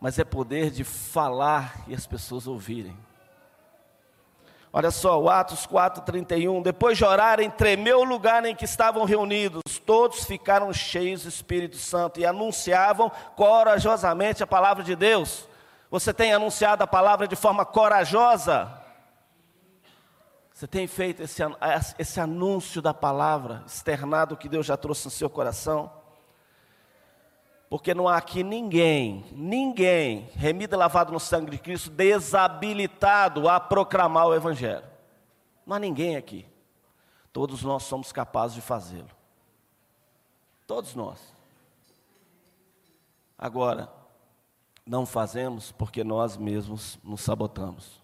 mas 0.00 0.16
é 0.20 0.24
poder 0.24 0.70
de 0.70 0.84
falar 0.84 1.82
e 1.88 1.94
as 1.94 2.06
pessoas 2.06 2.46
ouvirem. 2.46 2.96
Olha 4.72 4.92
só, 4.92 5.20
o 5.20 5.28
Atos 5.28 5.66
4,31. 5.66 6.62
Depois 6.62 6.96
de 6.96 7.04
orarem, 7.04 7.50
tremeu 7.50 7.98
o 7.98 8.04
lugar 8.04 8.44
em 8.44 8.54
que 8.54 8.64
estavam 8.64 9.04
reunidos. 9.04 9.80
Todos 9.84 10.22
ficaram 10.22 10.72
cheios 10.72 11.24
do 11.24 11.28
Espírito 11.28 11.78
Santo 11.78 12.20
e 12.20 12.24
anunciavam 12.24 13.10
corajosamente 13.34 14.44
a 14.44 14.46
palavra 14.46 14.84
de 14.84 14.94
Deus. 14.94 15.48
Você 15.90 16.12
tem 16.12 16.32
anunciado 16.32 16.82
a 16.82 16.86
palavra 16.86 17.28
de 17.28 17.36
forma 17.36 17.64
corajosa? 17.64 18.82
Você 20.52 20.66
tem 20.66 20.86
feito 20.86 21.22
esse, 21.22 21.42
esse 21.98 22.18
anúncio 22.18 22.80
da 22.80 22.94
palavra, 22.94 23.62
externado 23.66 24.36
que 24.36 24.48
Deus 24.48 24.64
já 24.64 24.76
trouxe 24.76 25.04
no 25.04 25.10
seu 25.10 25.28
coração? 25.28 25.92
Porque 27.68 27.92
não 27.92 28.08
há 28.08 28.16
aqui 28.16 28.42
ninguém, 28.42 29.26
ninguém, 29.32 30.30
remido 30.34 30.74
e 30.74 30.78
lavado 30.78 31.12
no 31.12 31.20
sangue 31.20 31.50
de 31.50 31.58
Cristo, 31.58 31.90
desabilitado 31.90 33.48
a 33.48 33.60
proclamar 33.60 34.28
o 34.28 34.34
Evangelho. 34.34 34.84
Não 35.66 35.76
há 35.76 35.78
ninguém 35.78 36.16
aqui. 36.16 36.46
Todos 37.32 37.62
nós 37.62 37.82
somos 37.82 38.12
capazes 38.12 38.54
de 38.54 38.62
fazê-lo. 38.62 39.10
Todos 40.66 40.94
nós. 40.94 41.20
Agora, 43.36 43.90
não 44.86 45.04
fazemos 45.04 45.72
porque 45.72 46.04
nós 46.04 46.36
mesmos 46.36 46.98
nos 47.02 47.20
sabotamos. 47.20 48.00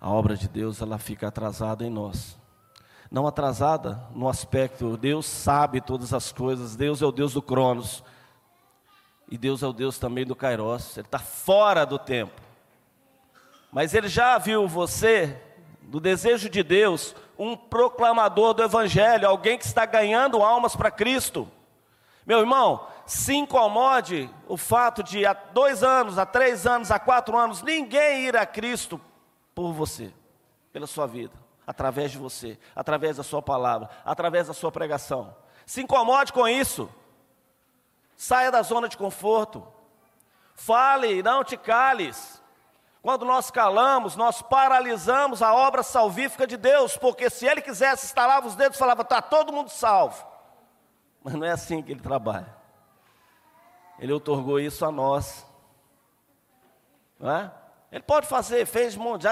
A 0.00 0.10
obra 0.10 0.36
de 0.36 0.48
Deus, 0.48 0.82
ela 0.82 0.98
fica 0.98 1.28
atrasada 1.28 1.86
em 1.86 1.90
nós. 1.90 2.36
Não 3.10 3.26
atrasada 3.26 4.02
no 4.14 4.28
aspecto, 4.28 4.96
Deus 4.96 5.26
sabe 5.26 5.80
todas 5.80 6.12
as 6.12 6.32
coisas, 6.32 6.74
Deus 6.74 7.00
é 7.00 7.06
o 7.06 7.12
Deus 7.12 7.34
do 7.34 7.42
Cronos. 7.42 8.02
E 9.30 9.38
Deus 9.38 9.62
é 9.62 9.66
o 9.66 9.72
Deus 9.72 9.98
também 9.98 10.26
do 10.26 10.34
Kairos, 10.34 10.96
Ele 10.96 11.06
está 11.06 11.20
fora 11.20 11.86
do 11.86 11.98
tempo. 11.98 12.40
Mas 13.70 13.94
Ele 13.94 14.08
já 14.08 14.36
viu 14.38 14.66
você, 14.66 15.40
do 15.82 16.00
desejo 16.00 16.48
de 16.50 16.64
Deus, 16.64 17.14
um 17.38 17.56
proclamador 17.56 18.54
do 18.54 18.62
Evangelho, 18.64 19.28
alguém 19.28 19.56
que 19.56 19.64
está 19.64 19.86
ganhando 19.86 20.42
almas 20.42 20.74
para 20.74 20.90
Cristo. 20.90 21.48
Meu 22.26 22.40
irmão, 22.40 22.86
se 23.10 23.34
incomode 23.34 24.30
o 24.46 24.56
fato 24.56 25.02
de 25.02 25.26
há 25.26 25.32
dois 25.32 25.82
anos, 25.82 26.16
há 26.16 26.24
três 26.24 26.64
anos, 26.64 26.92
há 26.92 26.98
quatro 27.00 27.36
anos, 27.36 27.60
ninguém 27.60 28.26
ir 28.26 28.36
a 28.36 28.46
Cristo 28.46 29.00
por 29.52 29.72
você, 29.72 30.14
pela 30.72 30.86
sua 30.86 31.08
vida, 31.08 31.34
através 31.66 32.12
de 32.12 32.18
você, 32.18 32.56
através 32.74 33.16
da 33.16 33.24
sua 33.24 33.42
palavra, 33.42 33.90
através 34.04 34.46
da 34.46 34.54
sua 34.54 34.70
pregação. 34.70 35.34
Se 35.66 35.82
incomode 35.82 36.32
com 36.32 36.46
isso. 36.46 36.88
Saia 38.16 38.48
da 38.48 38.62
zona 38.62 38.88
de 38.88 38.96
conforto. 38.96 39.66
Fale, 40.54 41.20
não 41.20 41.42
te 41.42 41.56
cales. 41.56 42.40
Quando 43.02 43.24
nós 43.24 43.50
calamos, 43.50 44.14
nós 44.14 44.40
paralisamos 44.40 45.42
a 45.42 45.52
obra 45.52 45.82
salvífica 45.82 46.46
de 46.46 46.56
Deus, 46.56 46.96
porque 46.96 47.28
se 47.28 47.44
Ele 47.44 47.60
quisesse, 47.60 48.06
instalava 48.06 48.46
os 48.46 48.54
dedos 48.54 48.76
e 48.76 48.78
falava, 48.78 49.02
está 49.02 49.20
todo 49.20 49.52
mundo 49.52 49.68
salvo. 49.68 50.24
Mas 51.24 51.34
não 51.34 51.44
é 51.44 51.50
assim 51.50 51.82
que 51.82 51.90
Ele 51.90 52.00
trabalha. 52.00 52.59
Ele 54.00 54.12
otorgou 54.12 54.58
isso 54.58 54.84
a 54.84 54.90
nós. 54.90 55.46
Não 57.18 57.30
é? 57.30 57.52
Ele 57.92 58.02
pode 58.02 58.26
fazer, 58.26 58.66
fez 58.66 58.96
monte. 58.96 59.26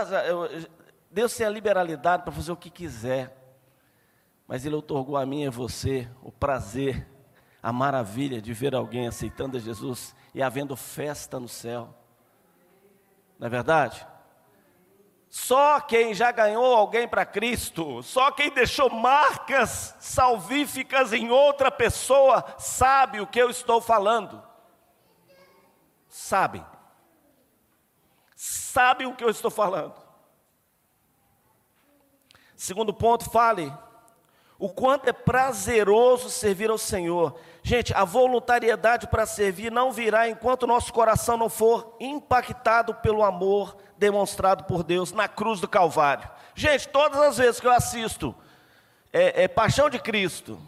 Deus 1.11 1.35
tem 1.35 1.47
a 1.47 1.51
liberalidade 1.51 2.23
para 2.23 2.33
fazer 2.33 2.53
o 2.53 2.57
que 2.57 2.69
quiser. 2.69 3.35
mas 4.49 4.65
Ele 4.65 4.75
otorgou 4.75 5.17
a 5.17 5.27
mim 5.27 5.45
e 5.45 5.47
a 5.47 5.51
você 5.51 6.09
o 6.23 6.31
prazer, 6.31 7.07
a 7.63 7.73
maravilha 7.73 8.41
de 8.41 8.53
ver 8.55 8.75
alguém 8.75 9.07
aceitando 9.07 9.57
a 9.57 9.61
Jesus 9.61 10.15
e 10.35 10.43
havendo 10.43 10.75
festa 10.75 11.41
no 11.41 11.49
céu. 11.49 11.95
Não 13.39 13.47
é 13.47 13.51
verdade? 13.51 14.07
Só 15.29 15.79
quem 15.81 16.15
já 16.15 16.33
ganhou 16.33 16.75
alguém 16.75 17.07
para 17.07 17.27
Cristo, 17.27 18.03
só 18.03 18.31
quem 18.31 18.51
deixou 18.51 18.89
marcas 18.89 19.95
salvíficas 20.01 21.13
em 21.13 21.31
outra 21.31 21.71
pessoa, 21.71 22.43
sabe 22.59 23.21
o 23.21 23.27
que 23.27 23.39
eu 23.39 23.51
estou 23.51 23.81
falando. 23.81 24.48
Sabe. 26.19 26.67
Sabe 28.35 29.07
o 29.07 29.15
que 29.15 29.23
eu 29.23 29.31
estou 29.31 29.53
falando. 29.53 29.95
Segundo 32.57 32.93
ponto, 32.93 33.31
fale 33.31 33.73
o 34.59 34.69
quanto 34.69 35.09
é 35.09 35.13
prazeroso 35.13 36.29
servir 36.29 36.71
ao 36.71 36.77
Senhor. 36.77 37.39
Gente, 37.63 37.95
a 37.95 38.05
voluntariedade 38.05 39.07
para 39.07 39.25
servir 39.27 39.71
não 39.71 39.93
virá 39.93 40.29
enquanto 40.29 40.67
nosso 40.67 40.93
coração 40.93 41.37
não 41.37 41.49
for 41.49 41.97
impactado 42.01 42.93
pelo 42.97 43.23
amor 43.23 43.77
demonstrado 43.97 44.65
por 44.65 44.83
Deus 44.83 45.13
na 45.13 45.29
cruz 45.29 45.61
do 45.61 45.69
Calvário. 45.69 46.29
Gente, 46.53 46.89
todas 46.89 47.21
as 47.21 47.39
vezes 47.39 47.61
que 47.61 47.67
eu 47.69 47.73
assisto 47.73 48.35
é, 49.13 49.45
é 49.45 49.49
Paixão 49.49 49.89
de 49.89 50.01
Cristo, 50.01 50.61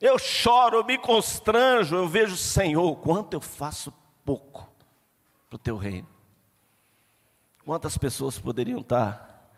eu 0.00 0.16
choro, 0.20 0.76
eu 0.76 0.84
me 0.84 0.96
constranjo, 0.96 1.96
eu 1.96 2.06
vejo, 2.06 2.36
Senhor, 2.36 2.94
quanto 2.98 3.34
eu 3.34 3.40
faço 3.40 3.92
pouco 4.24 4.70
para 5.48 5.56
o 5.56 5.58
teu 5.58 5.76
reino. 5.76 6.08
Quantas 7.64 7.98
pessoas 7.98 8.38
poderiam 8.38 8.80
estar 8.80 9.50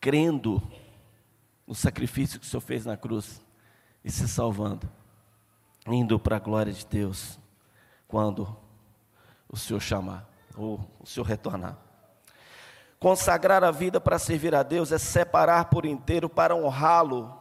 crendo 0.00 0.62
no 1.66 1.74
sacrifício 1.74 2.38
que 2.38 2.46
o 2.46 2.48
Senhor 2.48 2.60
fez 2.60 2.84
na 2.84 2.96
cruz 2.96 3.42
e 4.04 4.10
se 4.10 4.28
salvando, 4.28 4.88
indo 5.86 6.18
para 6.18 6.36
a 6.36 6.40
glória 6.40 6.72
de 6.72 6.86
Deus, 6.86 7.38
quando 8.06 8.56
o 9.48 9.56
Senhor 9.56 9.80
chamar 9.80 10.28
ou 10.56 10.80
o 11.00 11.06
Senhor 11.06 11.26
retornar. 11.26 11.76
Consagrar 12.98 13.62
a 13.62 13.70
vida 13.70 14.00
para 14.00 14.18
servir 14.18 14.54
a 14.54 14.62
Deus 14.62 14.90
é 14.90 14.98
separar 14.98 15.66
por 15.66 15.84
inteiro 15.84 16.28
para 16.28 16.56
honrá-lo 16.56 17.40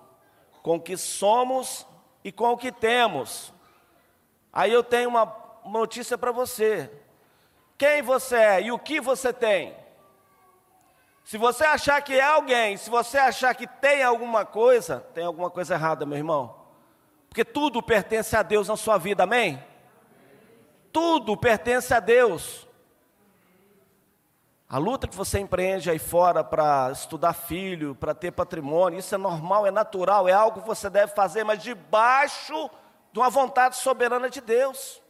com 0.61 0.77
o 0.77 0.81
que 0.81 0.97
somos 0.97 1.85
e 2.23 2.31
com 2.31 2.51
o 2.51 2.57
que 2.57 2.71
temos. 2.71 3.53
Aí 4.51 4.71
eu 4.71 4.83
tenho 4.83 5.09
uma 5.09 5.44
notícia 5.65 6.17
para 6.17 6.31
você. 6.31 6.91
Quem 7.77 8.01
você 8.01 8.35
é 8.35 8.61
e 8.63 8.71
o 8.71 8.79
que 8.79 9.01
você 9.01 9.33
tem? 9.33 9.75
Se 11.23 11.37
você 11.37 11.65
achar 11.65 12.01
que 12.01 12.13
é 12.13 12.23
alguém, 12.23 12.77
se 12.77 12.89
você 12.89 13.17
achar 13.17 13.53
que 13.55 13.65
tem 13.65 14.03
alguma 14.03 14.45
coisa, 14.45 14.99
tem 15.13 15.25
alguma 15.25 15.49
coisa 15.49 15.73
errada, 15.73 16.05
meu 16.05 16.17
irmão. 16.17 16.55
Porque 17.27 17.43
tudo 17.43 17.81
pertence 17.81 18.35
a 18.35 18.43
Deus 18.43 18.67
na 18.67 18.77
sua 18.77 18.97
vida, 18.97 19.23
amém? 19.23 19.61
Tudo 20.93 21.35
pertence 21.35 21.93
a 21.93 21.99
Deus. 21.99 22.65
A 24.69 24.77
luta 24.77 25.07
que 25.07 25.15
você 25.15 25.39
empreende 25.39 25.89
aí 25.89 25.99
fora 25.99 26.43
para 26.43 26.91
estudar 26.91 27.33
filho, 27.33 27.95
para 27.95 28.13
ter 28.13 28.31
patrimônio, 28.31 28.99
isso 28.99 29.13
é 29.13 29.17
normal, 29.17 29.65
é 29.65 29.71
natural, 29.71 30.27
é 30.27 30.33
algo 30.33 30.61
que 30.61 30.67
você 30.67 30.89
deve 30.89 31.13
fazer, 31.13 31.43
mas 31.43 31.61
debaixo 31.61 32.69
de 33.11 33.19
uma 33.19 33.29
vontade 33.29 33.77
soberana 33.77 34.29
de 34.29 34.41
Deus. 34.41 35.01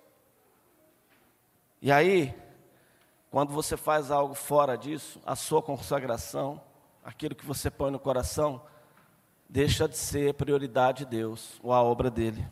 E 1.86 1.92
aí, 1.92 2.34
quando 3.30 3.54
você 3.54 3.78
faz 3.78 4.10
algo 4.10 4.34
fora 4.34 4.76
disso, 4.76 5.22
a 5.24 5.36
sua 5.36 5.62
consagração, 5.62 6.60
aquilo 7.04 7.36
que 7.36 7.46
você 7.46 7.70
põe 7.70 7.92
no 7.92 8.00
coração, 8.00 8.60
deixa 9.48 9.88
de 9.88 9.96
ser 9.96 10.34
prioridade 10.34 11.06
de 11.06 11.12
Deus 11.12 11.60
ou 11.62 11.72
a 11.72 11.84
obra 11.84 12.10
dele. 12.10 12.44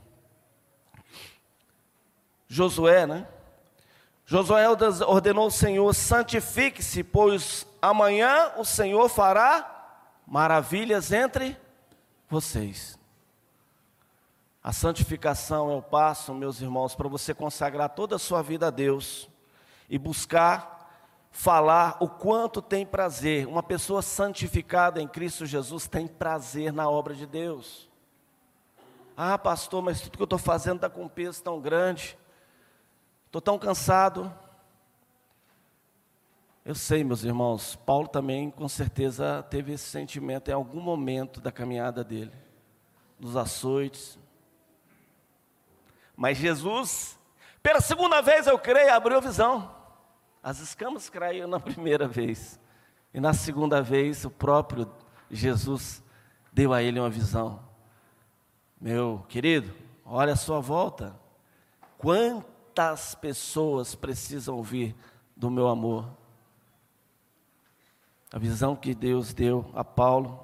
Josué, 2.47 3.07
né? 3.07 3.27
Josué 4.23 4.69
ordenou 4.69 5.45
ao 5.45 5.49
Senhor: 5.49 5.91
santifique-se, 5.95 7.03
pois 7.03 7.65
amanhã 7.81 8.51
o 8.57 8.63
Senhor 8.63 9.09
fará 9.09 9.97
maravilhas 10.27 11.11
entre 11.11 11.57
vocês. 12.29 12.99
A 14.63 14.71
santificação 14.71 15.69
é 15.69 15.75
o 15.75 15.81
passo, 15.81 16.33
meus 16.33 16.61
irmãos, 16.61 16.95
para 16.95 17.09
você 17.09 17.33
consagrar 17.33 17.89
toda 17.89 18.15
a 18.15 18.19
sua 18.19 18.41
vida 18.41 18.67
a 18.67 18.71
Deus 18.71 19.29
e 19.89 19.97
buscar 19.97 20.89
falar 21.31 21.97
o 21.99 22.07
quanto 22.07 22.61
tem 22.61 22.85
prazer. 22.85 23.45
Uma 23.45 23.61
pessoa 23.61 24.01
santificada 24.01 25.01
em 25.01 25.07
Cristo 25.07 25.45
Jesus 25.45 25.85
tem 25.85 26.07
prazer 26.07 26.71
na 26.71 26.89
obra 26.89 27.13
de 27.13 27.25
Deus. 27.25 27.89
Ah, 29.17 29.37
pastor, 29.37 29.81
mas 29.81 29.99
tudo 29.99 30.15
que 30.15 30.21
eu 30.21 30.25
estou 30.25 30.39
fazendo 30.39 30.77
está 30.77 30.89
com 30.89 31.03
um 31.03 31.09
peso 31.09 31.43
tão 31.43 31.59
grande. 31.59 32.17
Estou 33.25 33.41
tão 33.41 33.59
cansado. 33.59 34.33
Eu 36.63 36.73
sei, 36.73 37.03
meus 37.03 37.25
irmãos, 37.25 37.75
Paulo 37.75 38.07
também 38.07 38.49
com 38.49 38.69
certeza 38.69 39.43
teve 39.49 39.73
esse 39.73 39.89
sentimento 39.89 40.47
em 40.47 40.53
algum 40.53 40.79
momento 40.79 41.41
da 41.41 41.51
caminhada 41.51 42.01
dele, 42.01 42.31
nos 43.19 43.35
açoites. 43.35 44.22
Mas 46.15 46.37
Jesus, 46.37 47.19
pela 47.61 47.81
segunda 47.81 48.21
vez 48.21 48.47
eu 48.47 48.57
creio, 48.59 48.93
abriu 48.93 49.21
visão. 49.21 49.73
As 50.41 50.59
escamas 50.59 51.09
caíram 51.09 51.47
na 51.47 51.59
primeira 51.61 52.07
vez. 52.07 52.59
E 53.13 53.19
na 53.19 53.33
segunda 53.33 53.81
vez, 53.81 54.25
o 54.25 54.29
próprio 54.29 54.91
Jesus 55.29 56.03
deu 56.51 56.73
a 56.73 56.81
ele 56.81 56.99
uma 56.99 57.09
visão. 57.09 57.59
Meu 58.79 59.25
querido, 59.29 59.73
olha 60.05 60.33
a 60.33 60.37
sua 60.37 60.59
volta. 60.59 61.15
Quantas 61.97 63.15
pessoas 63.15 63.95
precisam 63.95 64.57
ouvir 64.57 64.95
do 65.35 65.49
meu 65.49 65.67
amor? 65.67 66.09
A 68.31 68.37
visão 68.37 68.75
que 68.75 68.93
Deus 68.93 69.33
deu 69.33 69.69
a 69.73 69.83
Paulo 69.83 70.43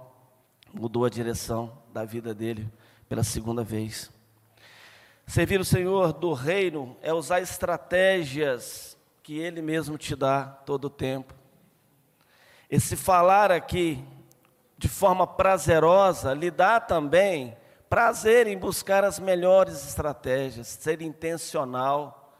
mudou 0.73 1.05
a 1.05 1.09
direção 1.09 1.75
da 1.91 2.05
vida 2.05 2.33
dele 2.33 2.71
pela 3.09 3.23
segunda 3.23 3.63
vez. 3.63 4.11
Servir 5.29 5.59
o 5.59 5.63
Senhor 5.63 6.11
do 6.11 6.33
reino 6.33 6.97
é 7.03 7.13
usar 7.13 7.39
estratégias 7.39 8.97
que 9.21 9.37
Ele 9.37 9.61
mesmo 9.61 9.95
te 9.95 10.15
dá 10.15 10.43
todo 10.65 10.85
o 10.85 10.89
tempo. 10.89 11.35
Esse 12.67 12.95
falar 12.95 13.51
aqui 13.51 14.03
de 14.75 14.89
forma 14.89 15.27
prazerosa 15.27 16.33
lhe 16.33 16.49
dá 16.49 16.79
também 16.79 17.55
prazer 17.87 18.47
em 18.47 18.57
buscar 18.57 19.03
as 19.03 19.19
melhores 19.19 19.87
estratégias, 19.87 20.65
ser 20.65 20.99
intencional. 20.99 22.33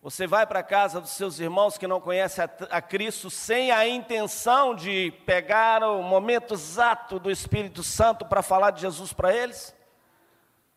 Você 0.00 0.28
vai 0.28 0.46
para 0.46 0.60
a 0.60 0.62
casa 0.62 1.00
dos 1.00 1.10
seus 1.10 1.40
irmãos 1.40 1.76
que 1.76 1.88
não 1.88 2.00
conhecem 2.00 2.44
a, 2.44 2.76
a, 2.76 2.80
Cristo 2.80 3.30
sem 3.30 3.72
a 3.72 3.84
intenção 3.84 4.76
de 4.76 5.12
pegar 5.26 5.82
o 5.82 6.04
momento 6.04 6.54
exato 6.54 7.18
do 7.18 7.32
Espírito 7.32 7.82
Santo 7.82 8.24
para 8.24 8.42
falar 8.42 8.70
de 8.70 8.82
Jesus 8.82 9.12
para 9.12 9.34
eles? 9.34 9.76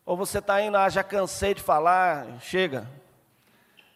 Ou 0.04 0.16
você 0.16 0.38
está 0.38 0.60
indo, 0.60 0.76
ah, 0.76 0.88
já 0.88 1.04
cansei 1.04 1.54
de 1.54 1.62
falar, 1.62 2.40
chega, 2.40 2.88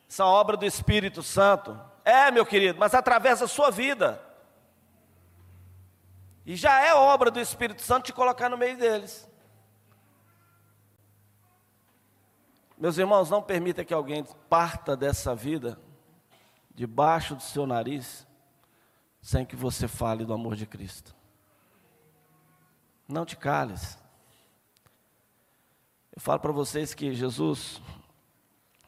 essa 0.08 0.24
obra 0.24 0.56
do 0.56 0.64
Espírito 0.64 1.22
Santo. 1.22 1.78
É, 2.04 2.30
meu 2.30 2.46
querido, 2.46 2.78
mas 2.78 2.94
através 2.94 3.40
da 3.40 3.48
sua 3.48 3.70
vida. 3.70 4.22
E 6.44 6.54
já 6.54 6.80
é 6.80 6.94
obra 6.94 7.30
do 7.30 7.40
Espírito 7.40 7.82
Santo 7.82 8.04
te 8.04 8.12
colocar 8.12 8.48
no 8.48 8.56
meio 8.56 8.78
deles. 8.78 9.28
Meus 12.78 12.98
irmãos, 12.98 13.30
não 13.30 13.42
permita 13.42 13.84
que 13.84 13.92
alguém 13.92 14.24
parta 14.48 14.96
dessa 14.96 15.34
vida 15.34 15.80
debaixo 16.74 17.34
do 17.34 17.42
seu 17.42 17.66
nariz 17.66 18.26
sem 19.20 19.44
que 19.44 19.56
você 19.56 19.88
fale 19.88 20.24
do 20.24 20.32
amor 20.32 20.54
de 20.54 20.66
Cristo. 20.66 21.16
Não 23.08 23.24
te 23.24 23.36
cales. 23.36 23.98
Eu 26.16 26.22
falo 26.22 26.40
para 26.40 26.50
vocês 26.50 26.94
que 26.94 27.12
Jesus, 27.12 27.81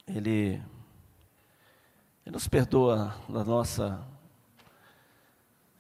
ele 0.07 0.63
ele 2.25 2.35
nos 2.35 2.49
perdoa 2.49 3.15
da 3.29 3.45
nossa 3.45 4.03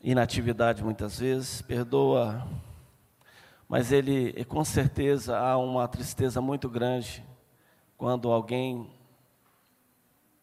inatividade 0.01 0.85
muitas 0.85 1.19
vezes, 1.19 1.63
perdoa, 1.63 2.47
mas 3.69 3.93
Ele, 3.93 4.45
com 4.45 4.65
certeza, 4.65 5.39
há 5.39 5.57
uma 5.59 5.89
tristeza 5.89 6.41
muito 6.41 6.69
grande 6.69 7.25
quando 7.97 8.31
alguém 8.31 8.91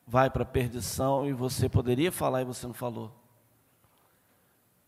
vai 0.06 0.30
para 0.30 0.44
a 0.44 0.48
perdição 0.48 1.28
e 1.28 1.34
você 1.34 1.68
poderia 1.68 2.12
falar 2.12 2.42
e 2.42 2.46
você 2.46 2.68
não 2.68 2.74
falou. 2.74 3.12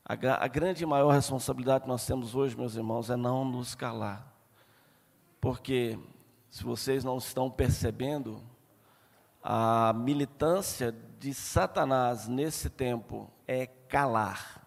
A, 0.06 0.14
a 0.14 0.48
grande 0.48 0.84
e 0.84 0.86
maior 0.88 1.12
responsabilidade 1.12 1.84
que 1.84 1.88
nós 1.88 2.06
temos 2.06 2.36
hoje, 2.36 2.56
meus 2.56 2.76
irmãos, 2.76 3.10
é 3.10 3.16
não 3.16 3.44
nos 3.44 3.74
calar. 3.74 4.37
Porque, 5.40 5.98
se 6.50 6.64
vocês 6.64 7.04
não 7.04 7.18
estão 7.18 7.50
percebendo, 7.50 8.44
a 9.42 9.94
militância 9.94 10.92
de 11.20 11.34
Satanás 11.34 12.28
nesse 12.28 12.70
tempo 12.70 13.32
é 13.48 13.66
calar. 13.66 14.66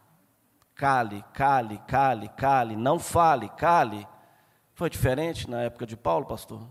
cale, 0.75 1.23
cale, 1.35 1.79
cale, 1.87 2.29
cale, 2.31 2.77
não 2.77 2.99
fale, 2.99 3.49
cale. 3.51 4.09
Foi 4.73 4.89
diferente 4.89 5.51
na 5.51 5.61
época 5.61 5.85
de 5.85 5.97
Paulo, 5.97 6.25
pastor? 6.25 6.67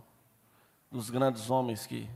Dos 0.91 1.09
grandes 1.11 1.49
homens 1.51 1.85
que. 1.85 2.09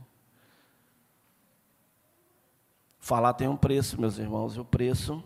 Falar 2.98 3.34
tem 3.34 3.46
um 3.46 3.56
preço, 3.56 4.00
meus 4.00 4.18
irmãos, 4.18 4.56
e 4.56 4.60
o 4.60 4.64
preço 4.64 5.22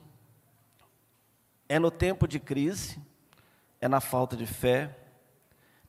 é 1.69 1.79
no 1.79 1.91
tempo 1.91 2.27
de 2.27 2.41
crise, 2.41 3.01
é 3.81 3.87
na 3.89 4.01
falta 4.01 4.37
de 4.37 4.47
fé, 4.47 4.95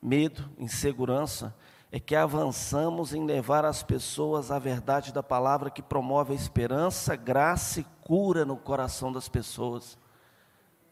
medo, 0.01 0.49
insegurança, 0.57 1.55
é 1.91 1.99
que 1.99 2.15
avançamos 2.15 3.13
em 3.13 3.25
levar 3.25 3.65
as 3.65 3.81
pessoas 3.81 4.51
à 4.51 4.59
verdade 4.59 5.11
da 5.11 5.23
palavra 5.23 5.71
que 5.71 5.81
promove 5.81 6.33
a 6.33 6.35
esperança, 6.35 7.15
graça 7.15 7.79
e 7.79 7.85
cura 8.01 8.45
no 8.45 8.55
coração 8.55 9.11
das 9.11 9.27
pessoas. 9.27 9.97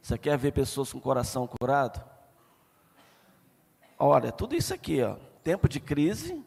Você 0.02 0.18
quer 0.18 0.38
ver 0.38 0.54
pessoas 0.54 0.92
com 0.92 0.98
o 0.98 1.02
coração 1.02 1.48
curado? 1.48 2.04
Olha, 4.00 4.32
tudo 4.32 4.56
isso 4.56 4.74
aqui, 4.74 5.02
ó, 5.04 5.16
tempo 5.44 5.68
de 5.70 5.80
crise, 5.80 6.44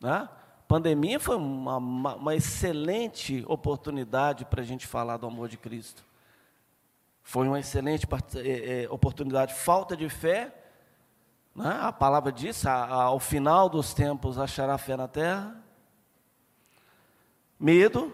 né? 0.00 0.28
pandemia 0.72 1.20
foi 1.20 1.36
uma, 1.36 1.76
uma, 1.76 2.14
uma 2.14 2.34
excelente 2.34 3.44
oportunidade 3.46 4.46
para 4.46 4.62
a 4.62 4.64
gente 4.64 4.86
falar 4.86 5.18
do 5.18 5.26
amor 5.26 5.48
de 5.48 5.58
Cristo. 5.58 6.02
Foi 7.22 7.46
uma 7.46 7.60
excelente 7.60 8.06
é, 8.36 8.84
é, 8.84 8.90
oportunidade. 8.90 9.52
Falta 9.52 9.94
de 9.94 10.08
fé, 10.08 10.61
né? 11.54 11.78
a 11.80 11.92
palavra 11.92 12.32
diz: 12.32 12.64
ao 12.66 13.18
final 13.18 13.68
dos 13.68 13.92
tempos 13.94 14.38
achará 14.38 14.78
fé 14.78 14.96
na 14.96 15.08
terra. 15.08 15.56
Medo, 17.58 18.12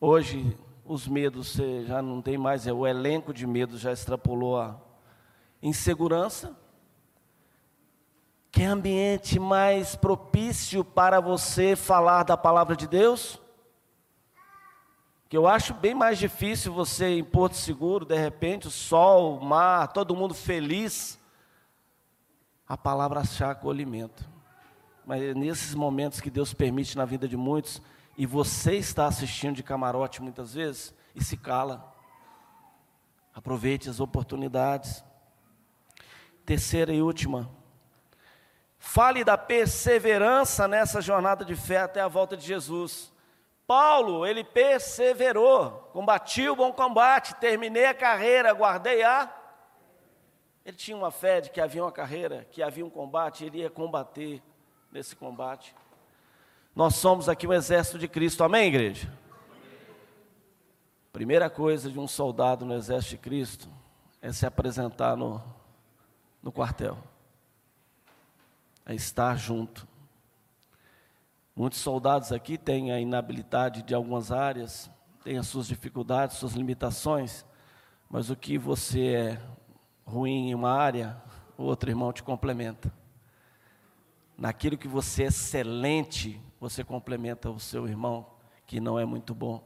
hoje 0.00 0.56
os 0.84 1.06
medos 1.06 1.54
já 1.86 2.02
não 2.02 2.20
tem 2.20 2.36
mais, 2.36 2.66
é 2.66 2.72
o 2.72 2.86
elenco 2.86 3.32
de 3.32 3.46
medos 3.46 3.80
já 3.80 3.92
extrapolou 3.92 4.60
a 4.60 4.76
insegurança. 5.62 6.56
Que 8.50 8.62
ambiente 8.62 9.40
mais 9.40 9.96
propício 9.96 10.84
para 10.84 11.20
você 11.20 11.74
falar 11.74 12.22
da 12.22 12.36
palavra 12.36 12.76
de 12.76 12.86
Deus? 12.86 13.40
Que 15.28 15.36
eu 15.36 15.48
acho 15.48 15.74
bem 15.74 15.92
mais 15.92 16.18
difícil 16.18 16.72
você 16.72 17.18
em 17.18 17.24
Porto 17.24 17.56
Seguro, 17.56 18.04
de 18.04 18.16
repente, 18.16 18.68
o 18.68 18.70
sol, 18.70 19.38
o 19.38 19.44
mar, 19.44 19.88
todo 19.88 20.14
mundo 20.14 20.34
feliz, 20.34 21.18
a 22.68 22.76
palavra 22.76 23.20
achar 23.20 23.50
acolhimento. 23.50 24.28
Mas 25.04 25.22
é 25.22 25.34
nesses 25.34 25.74
momentos 25.74 26.20
que 26.20 26.30
Deus 26.30 26.54
permite 26.54 26.96
na 26.96 27.04
vida 27.04 27.28
de 27.28 27.36
muitos, 27.36 27.80
e 28.16 28.26
você 28.26 28.76
está 28.76 29.06
assistindo 29.06 29.56
de 29.56 29.62
camarote 29.62 30.22
muitas 30.22 30.54
vezes, 30.54 30.94
e 31.14 31.22
se 31.22 31.36
cala. 31.36 31.92
Aproveite 33.34 33.90
as 33.90 34.00
oportunidades. 34.00 35.04
Terceira 36.46 36.92
e 36.92 37.02
última, 37.02 37.50
Fale 38.86 39.24
da 39.24 39.38
perseverança 39.38 40.68
nessa 40.68 41.00
jornada 41.00 41.42
de 41.42 41.56
fé 41.56 41.78
até 41.78 42.02
a 42.02 42.06
volta 42.06 42.36
de 42.36 42.46
Jesus. 42.46 43.10
Paulo, 43.66 44.26
ele 44.26 44.44
perseverou, 44.44 45.88
combati 45.90 46.46
o 46.50 46.54
bom 46.54 46.70
combate, 46.70 47.34
terminei 47.36 47.86
a 47.86 47.94
carreira, 47.94 48.52
guardei 48.52 49.02
a. 49.02 49.32
Ele 50.64 50.76
tinha 50.76 50.96
uma 50.96 51.10
fé 51.10 51.40
de 51.40 51.50
que 51.50 51.60
havia 51.60 51.82
uma 51.82 51.92
carreira, 51.92 52.46
que 52.50 52.62
havia 52.62 52.84
um 52.84 52.90
combate, 52.90 53.44
ele 53.44 53.58
ia 53.58 53.70
combater 53.70 54.42
nesse 54.90 55.14
combate. 55.14 55.74
Nós 56.74 56.94
somos 56.94 57.28
aqui 57.28 57.46
o 57.46 57.52
exército 57.52 57.98
de 57.98 58.08
Cristo, 58.08 58.42
amém, 58.42 58.68
igreja? 58.68 59.12
Primeira 61.12 61.48
coisa 61.48 61.90
de 61.90 61.98
um 61.98 62.08
soldado 62.08 62.64
no 62.64 62.74
exército 62.74 63.10
de 63.10 63.18
Cristo 63.18 63.68
é 64.20 64.32
se 64.32 64.46
apresentar 64.46 65.16
no, 65.16 65.42
no 66.42 66.50
quartel 66.50 66.98
é 68.86 68.94
estar 68.94 69.36
junto. 69.36 69.86
Muitos 71.56 71.78
soldados 71.78 72.32
aqui 72.32 72.58
têm 72.58 72.92
a 72.92 73.00
inabilidade 73.00 73.82
de 73.82 73.94
algumas 73.94 74.30
áreas, 74.30 74.90
têm 75.22 75.38
as 75.38 75.46
suas 75.46 75.66
dificuldades, 75.66 76.36
suas 76.36 76.52
limitações, 76.52 77.46
mas 78.10 78.28
o 78.28 78.36
que 78.36 78.58
você 78.58 79.06
é 79.06 79.40
ruim 80.04 80.50
em 80.50 80.54
uma 80.54 80.72
área, 80.72 81.20
o 81.56 81.62
outro 81.64 81.90
irmão 81.90 82.12
te 82.12 82.22
complementa. 82.22 82.92
Naquilo 84.36 84.76
que 84.76 84.88
você 84.88 85.24
é 85.24 85.26
excelente, 85.26 86.40
você 86.60 86.82
complementa 86.82 87.50
o 87.50 87.60
seu 87.60 87.86
irmão 87.86 88.26
que 88.66 88.80
não 88.80 88.98
é 88.98 89.04
muito 89.04 89.34
bom. 89.34 89.62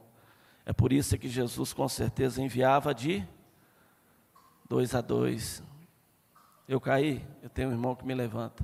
É 0.65 0.73
por 0.73 0.93
isso 0.93 1.17
que 1.17 1.27
Jesus 1.27 1.73
com 1.73 1.87
certeza 1.89 2.41
enviava 2.41 2.93
de 2.93 3.27
dois 4.67 4.93
a 4.93 5.01
dois. 5.01 5.63
Eu 6.67 6.79
caí, 6.79 7.25
eu 7.41 7.49
tenho 7.49 7.69
um 7.69 7.73
irmão 7.73 7.95
que 7.95 8.05
me 8.05 8.13
levanta 8.13 8.63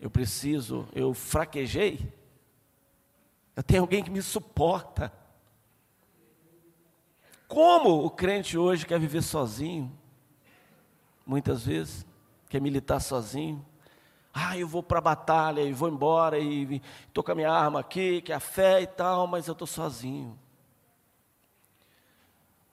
eu 0.00 0.10
preciso, 0.10 0.88
eu 0.94 1.12
fraquejei, 1.12 2.10
eu 3.54 3.62
tenho 3.62 3.82
alguém 3.82 4.02
que 4.02 4.10
me 4.10 4.22
suporta. 4.22 5.12
Como 7.46 8.04
o 8.04 8.10
crente 8.10 8.56
hoje 8.56 8.86
quer 8.86 8.98
viver 8.98 9.22
sozinho, 9.22 9.92
muitas 11.26 11.64
vezes, 11.64 12.06
quer 12.48 12.60
militar 12.60 13.00
sozinho. 13.00 13.64
Ah, 14.32 14.56
eu 14.56 14.68
vou 14.68 14.82
para 14.82 14.98
a 14.98 15.02
batalha 15.02 15.60
e 15.62 15.72
vou 15.72 15.88
embora 15.88 16.38
e 16.38 16.80
estou 17.08 17.22
com 17.24 17.32
a 17.32 17.34
minha 17.34 17.50
arma 17.50 17.80
aqui, 17.80 18.22
que 18.22 18.32
é 18.32 18.36
a 18.36 18.40
fé 18.40 18.80
e 18.80 18.86
tal, 18.86 19.26
mas 19.26 19.48
eu 19.48 19.52
estou 19.52 19.66
sozinho. 19.66 20.38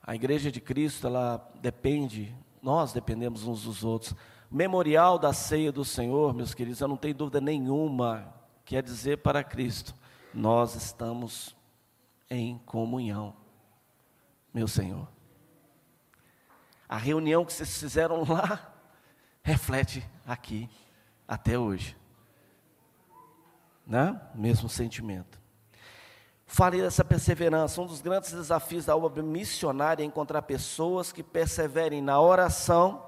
A 0.02 0.16
igreja 0.16 0.52
de 0.52 0.62
Cristo, 0.62 1.08
ela 1.08 1.50
depende, 1.62 2.34
nós 2.62 2.94
dependemos 2.94 3.44
uns 3.44 3.64
dos 3.64 3.84
outros 3.84 4.16
memorial 4.50 5.20
da 5.20 5.34
ceia 5.34 5.72
do 5.72 5.84
Senhor, 5.84 6.34
meus 6.34 6.54
queridos, 6.54 6.80
eu 6.80 6.88
não 6.88 6.98
tenho 6.98 7.14
dúvida 7.14 7.42
nenhuma, 7.42 8.34
quer 8.66 8.82
dizer 8.82 9.18
para 9.18 9.44
Cristo, 9.44 9.94
nós 10.34 10.76
estamos 10.76 11.56
em 12.30 12.58
comunhão, 12.60 13.34
meu 14.54 14.68
Senhor. 14.68 15.08
A 16.88 16.98
reunião 16.98 17.44
que 17.44 17.52
vocês 17.52 17.78
fizeram 17.78 18.24
lá 18.24 18.74
reflete 19.44 20.08
aqui 20.26 20.70
até 21.28 21.58
hoje. 21.58 21.98
Né? 23.86 24.20
Mesmo 24.34 24.70
sentimento. 24.70 25.40
Falei 26.46 26.82
dessa 26.82 27.04
perseverança. 27.04 27.82
Um 27.82 27.86
dos 27.86 28.02
grandes 28.02 28.32
desafios 28.32 28.86
da 28.86 28.96
obra 28.96 29.22
missionária 29.22 30.02
é 30.02 30.06
encontrar 30.06 30.42
pessoas 30.44 31.12
que 31.12 31.22
perseverem 31.22 32.02
na 32.02 32.22
oração, 32.22 33.06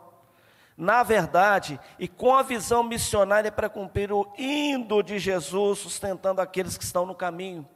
na 0.78 1.04
verdade 1.04 1.80
e 1.98 2.08
com 2.08 2.36
a 2.36 2.44
visão 2.44 2.84
missionária 2.84 3.52
para 3.52 3.70
cumprir 3.70 4.12
o 4.12 4.32
indo 4.38 5.02
de 5.02 5.20
Jesus, 5.20 5.80
sustentando 5.80 6.42
aqueles 6.42 6.78
que 6.78 6.84
estão 6.84 7.06
no 7.06 7.16
caminho. 7.16 7.68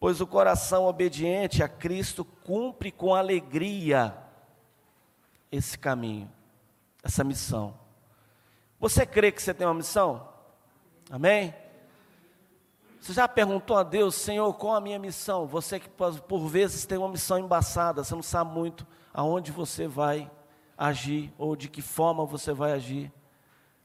Pois 0.00 0.20
o 0.20 0.26
coração 0.26 0.86
obediente 0.86 1.62
a 1.62 1.68
Cristo 1.68 2.24
cumpre 2.24 2.90
com 2.90 3.14
alegria 3.14 4.25
esse 5.50 5.78
caminho, 5.78 6.30
essa 7.02 7.24
missão. 7.24 7.78
Você 8.78 9.06
crê 9.06 9.32
que 9.32 9.42
você 9.42 9.54
tem 9.54 9.66
uma 9.66 9.74
missão? 9.74 10.28
Amém? 11.10 11.54
Você 13.00 13.12
já 13.12 13.28
perguntou 13.28 13.76
a 13.76 13.82
Deus, 13.82 14.16
Senhor, 14.16 14.52
qual 14.54 14.74
a 14.74 14.80
minha 14.80 14.98
missão? 14.98 15.46
Você 15.46 15.78
que 15.78 15.88
por 15.88 16.48
vezes 16.48 16.84
tem 16.84 16.98
uma 16.98 17.08
missão 17.08 17.38
embaçada, 17.38 18.02
você 18.02 18.14
não 18.14 18.22
sabe 18.22 18.52
muito 18.52 18.86
aonde 19.14 19.52
você 19.52 19.86
vai 19.86 20.30
agir 20.76 21.32
ou 21.38 21.54
de 21.54 21.68
que 21.68 21.80
forma 21.80 22.26
você 22.26 22.52
vai 22.52 22.72
agir. 22.72 23.12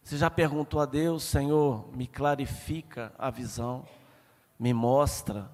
Você 0.04 0.18
já 0.18 0.30
perguntou 0.30 0.82
a 0.82 0.86
Deus, 0.86 1.24
Senhor, 1.24 1.88
me 1.96 2.08
clarifica 2.08 3.14
a 3.18 3.30
visão, 3.30 3.86
me 4.60 4.74
mostra. 4.74 5.50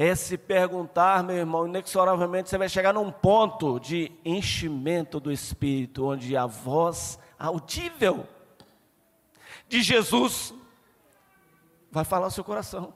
Esse 0.00 0.38
perguntar, 0.38 1.24
meu 1.24 1.34
irmão, 1.34 1.66
inexoravelmente 1.66 2.48
você 2.48 2.56
vai 2.56 2.68
chegar 2.68 2.94
num 2.94 3.10
ponto 3.10 3.80
de 3.80 4.12
enchimento 4.24 5.18
do 5.18 5.32
Espírito, 5.32 6.06
onde 6.06 6.36
a 6.36 6.46
voz 6.46 7.18
audível 7.36 8.24
de 9.68 9.82
Jesus 9.82 10.54
vai 11.90 12.04
falar 12.04 12.26
ao 12.26 12.30
seu 12.30 12.44
coração. 12.44 12.94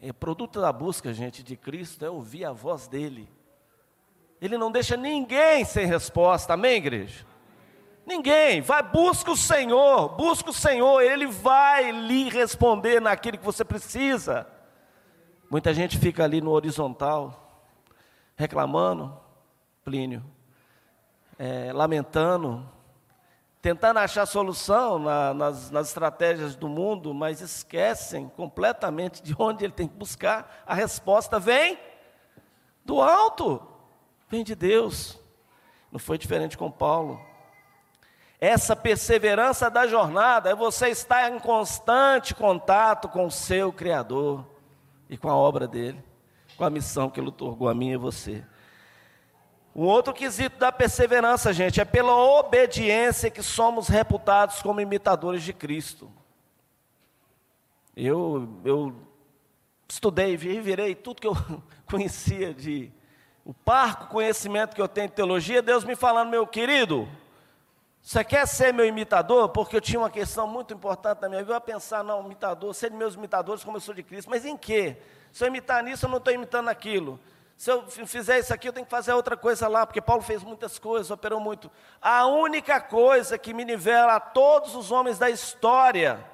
É 0.00 0.12
produto 0.12 0.60
da 0.60 0.72
busca, 0.72 1.12
gente, 1.12 1.42
de 1.42 1.56
Cristo, 1.56 2.04
é 2.04 2.08
ouvir 2.08 2.44
a 2.44 2.52
voz 2.52 2.86
dele. 2.86 3.28
Ele 4.40 4.56
não 4.56 4.70
deixa 4.70 4.96
ninguém 4.96 5.64
sem 5.64 5.84
resposta, 5.84 6.54
amém, 6.54 6.76
igreja? 6.76 7.26
Ninguém, 8.06 8.60
vai, 8.60 8.84
busca 8.84 9.32
o 9.32 9.36
Senhor, 9.36 10.10
busca 10.10 10.50
o 10.50 10.54
Senhor, 10.54 11.00
Ele 11.00 11.26
vai 11.26 11.90
lhe 11.90 12.28
responder 12.28 13.00
naquilo 13.00 13.36
que 13.36 13.44
você 13.44 13.64
precisa. 13.64 14.46
Muita 15.52 15.74
gente 15.74 15.98
fica 15.98 16.24
ali 16.24 16.40
no 16.40 16.50
horizontal, 16.50 17.68
reclamando, 18.36 19.14
Plínio, 19.84 20.24
é, 21.38 21.70
lamentando, 21.74 22.66
tentando 23.60 23.98
achar 23.98 24.24
solução 24.24 24.98
na, 24.98 25.34
nas, 25.34 25.70
nas 25.70 25.88
estratégias 25.88 26.56
do 26.56 26.70
mundo, 26.70 27.12
mas 27.12 27.42
esquecem 27.42 28.30
completamente 28.30 29.22
de 29.22 29.36
onde 29.38 29.62
ele 29.62 29.74
tem 29.74 29.86
que 29.86 29.94
buscar. 29.94 30.62
A 30.66 30.72
resposta 30.72 31.38
vem 31.38 31.78
Do 32.82 33.02
alto. 33.02 33.60
Vem 34.30 34.42
de 34.42 34.54
Deus. 34.54 35.20
Não 35.92 35.98
foi 35.98 36.16
diferente 36.16 36.56
com 36.56 36.70
Paulo. 36.70 37.20
Essa 38.40 38.74
perseverança 38.74 39.68
da 39.68 39.86
jornada 39.86 40.48
é 40.48 40.54
você 40.54 40.88
estar 40.88 41.30
em 41.30 41.38
constante 41.38 42.34
contato 42.34 43.06
com 43.06 43.26
o 43.26 43.30
seu 43.30 43.70
Criador 43.70 44.50
e 45.12 45.16
com 45.18 45.28
a 45.28 45.36
obra 45.36 45.68
dele, 45.68 46.02
com 46.56 46.64
a 46.64 46.70
missão 46.70 47.10
que 47.10 47.20
ele 47.20 47.28
otorgou 47.28 47.68
a 47.68 47.74
mim 47.74 47.90
e 47.90 47.94
a 47.96 47.98
você. 47.98 48.42
Um 49.76 49.84
outro 49.84 50.14
quesito 50.14 50.58
da 50.58 50.72
perseverança, 50.72 51.52
gente, 51.52 51.82
é 51.82 51.84
pela 51.84 52.16
obediência 52.16 53.30
que 53.30 53.42
somos 53.42 53.88
reputados 53.88 54.62
como 54.62 54.80
imitadores 54.80 55.42
de 55.42 55.52
Cristo. 55.52 56.10
Eu, 57.94 58.48
eu 58.64 58.96
estudei, 59.86 60.34
vi, 60.34 60.58
virei 60.62 60.94
tudo 60.94 61.20
que 61.20 61.26
eu 61.26 61.36
conhecia 61.84 62.54
de 62.54 62.90
o 63.44 63.52
parco 63.52 64.06
conhecimento 64.06 64.74
que 64.74 64.80
eu 64.80 64.88
tenho 64.88 65.08
de 65.08 65.14
teologia, 65.14 65.60
Deus 65.60 65.84
me 65.84 65.94
falando, 65.94 66.30
meu 66.30 66.46
querido, 66.46 67.06
você 68.02 68.24
quer 68.24 68.48
ser 68.48 68.74
meu 68.74 68.84
imitador? 68.84 69.48
Porque 69.50 69.76
eu 69.76 69.80
tinha 69.80 70.00
uma 70.00 70.10
questão 70.10 70.44
muito 70.46 70.74
importante 70.74 71.22
na 71.22 71.28
minha 71.28 71.40
vida. 71.40 71.52
Eu 71.52 71.54
ia 71.54 71.60
pensar, 71.60 72.02
não, 72.02 72.24
imitador, 72.24 72.74
ser 72.74 72.90
meus 72.90 73.14
imitadores 73.14 73.62
como 73.62 73.76
eu 73.76 73.80
sou 73.80 73.94
de 73.94 74.02
Cristo. 74.02 74.28
Mas 74.28 74.44
em 74.44 74.56
quê? 74.56 74.96
Se 75.32 75.44
eu 75.44 75.48
imitar 75.48 75.84
nisso, 75.84 76.06
eu 76.06 76.10
não 76.10 76.18
estou 76.18 76.34
imitando 76.34 76.68
aquilo. 76.68 77.18
Se 77.56 77.70
eu 77.70 77.86
fizer 77.88 78.40
isso 78.40 78.52
aqui, 78.52 78.68
eu 78.68 78.72
tenho 78.72 78.84
que 78.84 78.90
fazer 78.90 79.12
outra 79.12 79.36
coisa 79.36 79.68
lá, 79.68 79.86
porque 79.86 80.00
Paulo 80.00 80.20
fez 80.20 80.42
muitas 80.42 80.80
coisas, 80.80 81.12
operou 81.12 81.38
muito. 81.38 81.70
A 82.00 82.26
única 82.26 82.80
coisa 82.80 83.38
que 83.38 83.54
me 83.54 83.64
nivela 83.64 84.16
a 84.16 84.20
todos 84.20 84.74
os 84.74 84.90
homens 84.90 85.16
da 85.16 85.30
história, 85.30 86.26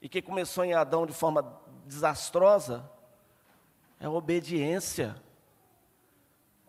e 0.00 0.08
que 0.08 0.22
começou 0.22 0.64
em 0.64 0.72
Adão 0.72 1.04
de 1.04 1.12
forma 1.12 1.60
desastrosa, 1.84 2.88
é 3.98 4.06
a 4.06 4.10
obediência. 4.10 5.16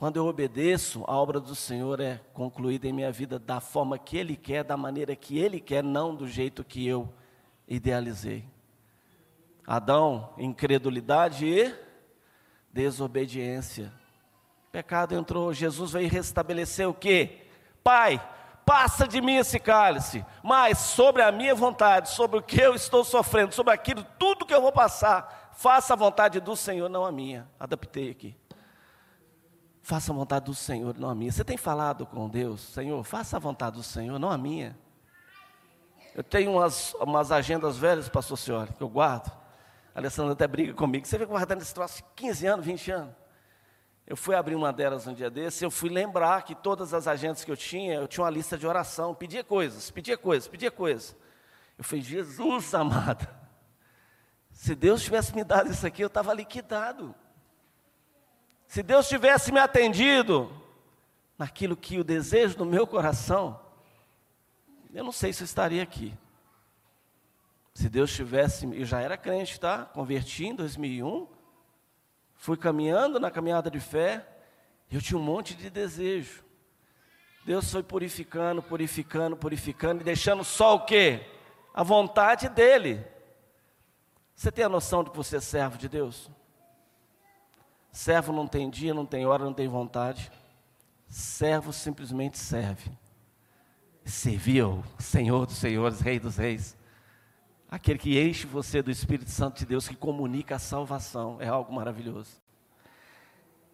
Quando 0.01 0.17
eu 0.17 0.25
obedeço, 0.25 1.03
a 1.07 1.15
obra 1.15 1.39
do 1.39 1.53
Senhor 1.53 1.99
é 1.99 2.19
concluída 2.33 2.87
em 2.87 2.91
minha 2.91 3.11
vida 3.11 3.37
da 3.37 3.59
forma 3.59 3.99
que 3.99 4.17
Ele 4.17 4.35
quer, 4.35 4.63
da 4.63 4.75
maneira 4.75 5.15
que 5.15 5.37
Ele 5.37 5.59
quer, 5.59 5.83
não 5.83 6.15
do 6.15 6.27
jeito 6.27 6.63
que 6.63 6.87
eu 6.87 7.07
idealizei. 7.67 8.43
Adão, 9.63 10.33
incredulidade 10.39 11.45
e 11.45 11.71
desobediência. 12.73 13.93
Pecado 14.71 15.13
entrou, 15.13 15.53
Jesus 15.53 15.91
veio 15.91 16.09
restabelecer 16.09 16.89
o 16.89 16.95
quê? 16.95 17.45
Pai, 17.83 18.19
passa 18.65 19.07
de 19.07 19.21
mim 19.21 19.35
esse 19.35 19.59
cálice, 19.59 20.25
mas 20.43 20.79
sobre 20.79 21.21
a 21.21 21.31
minha 21.31 21.53
vontade, 21.53 22.09
sobre 22.09 22.39
o 22.39 22.41
que 22.41 22.59
eu 22.59 22.73
estou 22.73 23.03
sofrendo, 23.03 23.53
sobre 23.53 23.71
aquilo, 23.71 24.03
tudo 24.17 24.47
que 24.47 24.53
eu 24.55 24.63
vou 24.63 24.71
passar, 24.71 25.51
faça 25.53 25.93
a 25.93 25.95
vontade 25.95 26.39
do 26.39 26.55
Senhor, 26.55 26.89
não 26.89 27.05
a 27.05 27.11
minha. 27.11 27.47
Adaptei 27.59 28.09
aqui. 28.09 28.40
Faça 29.91 30.13
a 30.13 30.15
vontade 30.15 30.45
do 30.45 30.55
Senhor, 30.55 30.97
não 30.97 31.09
a 31.09 31.13
minha. 31.13 31.33
Você 31.33 31.43
tem 31.43 31.57
falado 31.57 32.05
com 32.05 32.29
Deus, 32.29 32.61
Senhor, 32.61 33.03
faça 33.03 33.35
a 33.35 33.39
vontade 33.41 33.75
do 33.75 33.83
Senhor, 33.83 34.17
não 34.17 34.31
a 34.31 34.37
minha. 34.37 34.79
Eu 36.15 36.23
tenho 36.23 36.53
umas, 36.53 36.93
umas 36.93 37.29
agendas 37.29 37.77
velhas, 37.77 38.07
pastor 38.07 38.37
senhor, 38.37 38.71
que 38.71 38.81
eu 38.81 38.87
guardo. 38.87 39.29
A 39.93 39.99
Alessandra 39.99 40.31
até 40.31 40.47
briga 40.47 40.73
comigo. 40.73 41.05
Você 41.05 41.17
vem 41.17 41.27
guardando 41.27 41.61
esse 41.61 41.73
troço 41.73 42.01
15 42.15 42.47
anos, 42.47 42.65
20 42.65 42.89
anos. 42.89 43.15
Eu 44.07 44.15
fui 44.15 44.33
abrir 44.33 44.55
uma 44.55 44.71
delas 44.71 45.07
um 45.07 45.13
dia 45.13 45.29
desse, 45.29 45.65
eu 45.65 45.69
fui 45.69 45.89
lembrar 45.89 46.43
que 46.43 46.55
todas 46.55 46.93
as 46.93 47.05
agendas 47.05 47.43
que 47.43 47.51
eu 47.51 47.57
tinha, 47.57 47.95
eu 47.95 48.07
tinha 48.07 48.23
uma 48.23 48.29
lista 48.29 48.57
de 48.57 48.65
oração, 48.65 49.13
pedia 49.13 49.43
coisas, 49.43 49.91
pedia 49.91 50.17
coisas, 50.17 50.47
pedia 50.47 50.71
coisas. 50.71 51.17
Eu 51.77 51.83
falei, 51.83 52.01
Jesus 52.01 52.73
amado, 52.73 53.27
se 54.51 54.73
Deus 54.73 55.03
tivesse 55.03 55.35
me 55.35 55.43
dado 55.43 55.69
isso 55.69 55.85
aqui, 55.85 56.01
eu 56.01 56.07
estava 56.07 56.33
liquidado. 56.33 57.13
Se 58.71 58.81
Deus 58.81 59.09
tivesse 59.09 59.51
me 59.51 59.59
atendido 59.59 60.49
naquilo 61.37 61.75
que 61.75 61.99
o 61.99 62.05
desejo 62.05 62.55
do 62.55 62.65
meu 62.65 62.87
coração, 62.87 63.59
eu 64.93 65.03
não 65.03 65.11
sei 65.11 65.33
se 65.33 65.43
eu 65.43 65.45
estaria 65.45 65.83
aqui. 65.83 66.17
Se 67.73 67.89
Deus 67.89 68.15
tivesse, 68.15 68.65
eu 68.73 68.85
já 68.85 69.01
era 69.01 69.17
crente, 69.17 69.59
tá? 69.59 69.83
Converti 69.83 70.45
em 70.45 70.55
2001, 70.55 71.27
fui 72.37 72.55
caminhando 72.55 73.19
na 73.19 73.29
caminhada 73.29 73.69
de 73.69 73.81
fé, 73.81 74.25
eu 74.89 75.01
tinha 75.01 75.19
um 75.19 75.21
monte 75.21 75.53
de 75.53 75.69
desejo. 75.69 76.41
Deus 77.43 77.69
foi 77.69 77.83
purificando, 77.83 78.63
purificando, 78.63 79.35
purificando 79.35 79.99
e 79.99 80.05
deixando 80.05 80.45
só 80.45 80.75
o 80.75 80.85
quê? 80.85 81.27
A 81.73 81.83
vontade 81.83 82.47
dele. 82.47 83.05
Você 84.33 84.49
tem 84.49 84.63
a 84.63 84.69
noção 84.69 85.03
de 85.03 85.09
que 85.09 85.17
você 85.17 85.35
é 85.35 85.41
servo 85.41 85.77
de 85.77 85.89
Deus? 85.89 86.31
Servo 87.91 88.31
não 88.31 88.47
tem 88.47 88.69
dia, 88.69 88.93
não 88.93 89.05
tem 89.05 89.25
hora, 89.25 89.43
não 89.43 89.53
tem 89.53 89.67
vontade. 89.67 90.31
Servo 91.07 91.73
simplesmente 91.73 92.37
serve. 92.37 92.89
Serviu, 94.05 94.83
Senhor 94.97 95.45
dos 95.45 95.57
Senhores, 95.57 95.99
Rei 95.99 96.19
dos 96.19 96.37
Reis. 96.37 96.77
Aquele 97.69 97.99
que 97.99 98.21
enche 98.21 98.47
você 98.47 98.81
do 98.81 98.91
Espírito 98.91 99.29
Santo 99.29 99.59
de 99.59 99.65
Deus, 99.65 99.87
que 99.87 99.95
comunica 99.95 100.55
a 100.55 100.59
salvação, 100.59 101.37
é 101.39 101.47
algo 101.47 101.73
maravilhoso. 101.73 102.41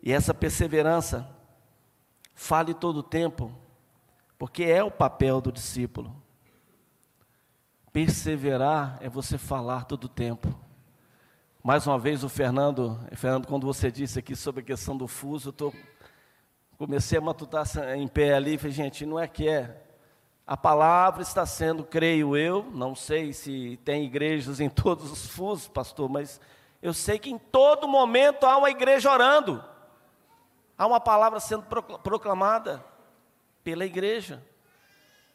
E 0.02 0.12
essa 0.12 0.34
perseverança, 0.34 1.28
fale 2.36 2.74
todo 2.74 2.98
o 2.98 3.04
tempo, 3.04 3.52
porque 4.38 4.64
é 4.64 4.84
o 4.84 4.92
papel 4.92 5.42
do 5.42 5.52
discípulo. 5.52 6.16
Perseverar 7.92 8.98
é 9.02 9.10
você 9.10 9.38
falar 9.38 9.86
todo 9.86 10.04
o 10.06 10.10
tempo. 10.10 10.56
Mais 11.68 11.86
uma 11.86 12.00
vez 12.00 12.24
o 12.24 12.30
Fernando, 12.30 12.98
Fernando, 13.12 13.46
quando 13.46 13.68
você 13.68 13.92
disse 13.92 14.18
aqui 14.18 14.38
sobre 14.38 14.62
a 14.62 14.64
questão 14.64 14.96
do 14.96 15.06
fuso, 15.06 15.50
eu 15.50 15.52
tô, 15.52 15.74
comecei 16.78 17.18
a 17.18 17.22
matutar 17.22 17.66
em 17.98 18.08
pé 18.08 18.36
ali 18.36 18.54
e 18.54 18.58
falei, 18.58 18.72
gente, 18.72 19.06
não 19.06 19.20
é 19.20 19.28
que 19.28 19.50
é. 19.50 19.84
A 20.46 20.56
palavra 20.56 21.22
está 21.22 21.46
sendo, 21.46 21.84
creio 21.84 22.38
eu, 22.38 22.64
não 22.74 22.96
sei 22.96 23.34
se 23.34 23.78
tem 23.84 24.06
igrejas 24.06 24.62
em 24.62 24.70
todos 24.70 25.12
os 25.12 25.28
fusos, 25.28 25.68
pastor, 25.68 26.08
mas 26.08 26.40
eu 26.82 26.94
sei 26.94 27.20
que 27.20 27.30
em 27.30 27.38
todo 27.38 27.86
momento 27.86 28.46
há 28.46 28.56
uma 28.58 28.70
igreja 28.70 29.12
orando. 29.12 29.62
Há 30.78 30.88
uma 30.88 31.02
palavra 31.02 31.42
sendo 31.42 31.66
proclamada 32.02 32.82
pela 33.62 33.86
igreja. 33.86 34.42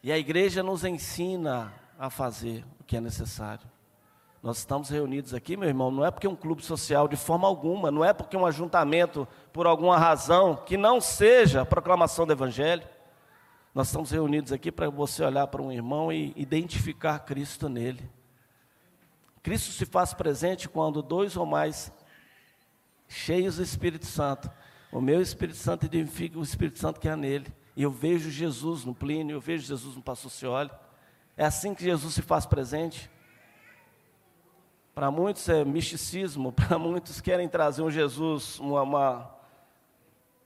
E 0.01 0.11
a 0.11 0.17
igreja 0.17 0.63
nos 0.63 0.83
ensina 0.83 1.71
a 1.95 2.09
fazer 2.09 2.65
o 2.79 2.83
que 2.83 2.97
é 2.97 2.99
necessário. 2.99 3.71
Nós 4.43 4.57
estamos 4.57 4.89
reunidos 4.89 5.33
aqui, 5.33 5.55
meu 5.55 5.69
irmão, 5.69 5.89
não 5.89 6.05
é 6.05 6.11
porque 6.11 6.27
um 6.27 6.35
clube 6.35 6.61
social 6.61 7.07
de 7.07 7.15
forma 7.15 7.47
alguma, 7.47 7.89
não 7.89 8.03
é 8.03 8.11
porque 8.11 8.35
um 8.35 8.45
ajuntamento 8.45 9.25
por 9.53 9.65
alguma 9.65 9.97
razão 9.97 10.57
que 10.57 10.75
não 10.75 10.99
seja 10.99 11.61
a 11.61 11.65
proclamação 11.65 12.27
do 12.27 12.33
Evangelho. 12.33 12.83
Nós 13.73 13.87
estamos 13.87 14.11
reunidos 14.11 14.51
aqui 14.51 14.69
para 14.69 14.89
você 14.89 15.23
olhar 15.23 15.47
para 15.47 15.61
um 15.61 15.71
irmão 15.71 16.11
e 16.11 16.33
identificar 16.35 17.19
Cristo 17.19 17.69
nele. 17.69 18.11
Cristo 19.41 19.71
se 19.71 19.85
faz 19.85 20.13
presente 20.13 20.67
quando 20.67 21.01
dois 21.01 21.37
ou 21.37 21.45
mais 21.45 21.89
cheios 23.07 23.55
do 23.55 23.63
Espírito 23.63 24.05
Santo. 24.05 24.51
O 24.91 24.99
meu 24.99 25.21
Espírito 25.21 25.57
Santo 25.57 25.85
identifica 25.85 26.37
o 26.37 26.43
Espírito 26.43 26.79
Santo 26.79 26.99
que 26.99 27.07
é 27.07 27.15
nele. 27.15 27.47
E 27.77 27.83
eu 27.83 27.91
vejo 27.91 28.29
Jesus 28.29 28.83
no 28.83 28.93
Plínio, 28.93 29.37
eu 29.37 29.41
vejo 29.41 29.65
Jesus 29.65 29.95
no 29.95 30.01
Pastor 30.01 30.29
Cioli. 30.29 30.69
É 31.37 31.45
assim 31.45 31.73
que 31.73 31.85
Jesus 31.85 32.13
se 32.13 32.21
faz 32.21 32.45
presente. 32.45 33.09
Para 34.93 35.09
muitos 35.09 35.49
é 35.49 35.65
misticismo, 35.65 36.51
para 36.53 36.77
muitos 36.77 37.19
querem 37.19 37.47
trazer 37.47 37.81
um 37.81 37.89
Jesus, 37.89 38.59
uma, 38.59 38.81
uma, 38.83 39.35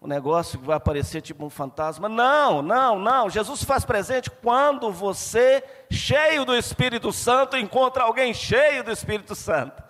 um 0.01 0.07
negócio 0.07 0.59
que 0.59 0.65
vai 0.65 0.77
aparecer 0.77 1.21
tipo 1.21 1.45
um 1.45 1.49
fantasma. 1.49 2.07
Não, 2.07 2.61
não, 2.61 2.97
não. 2.97 3.29
Jesus 3.29 3.63
faz 3.63 3.83
presente 3.83 4.29
quando 4.29 4.91
você, 4.91 5.63
cheio 5.91 6.45
do 6.45 6.55
Espírito 6.55 7.11
Santo, 7.11 7.57
encontra 7.57 8.03
alguém 8.03 8.33
cheio 8.33 8.83
do 8.83 8.91
Espírito 8.91 9.35
Santo. 9.35 9.83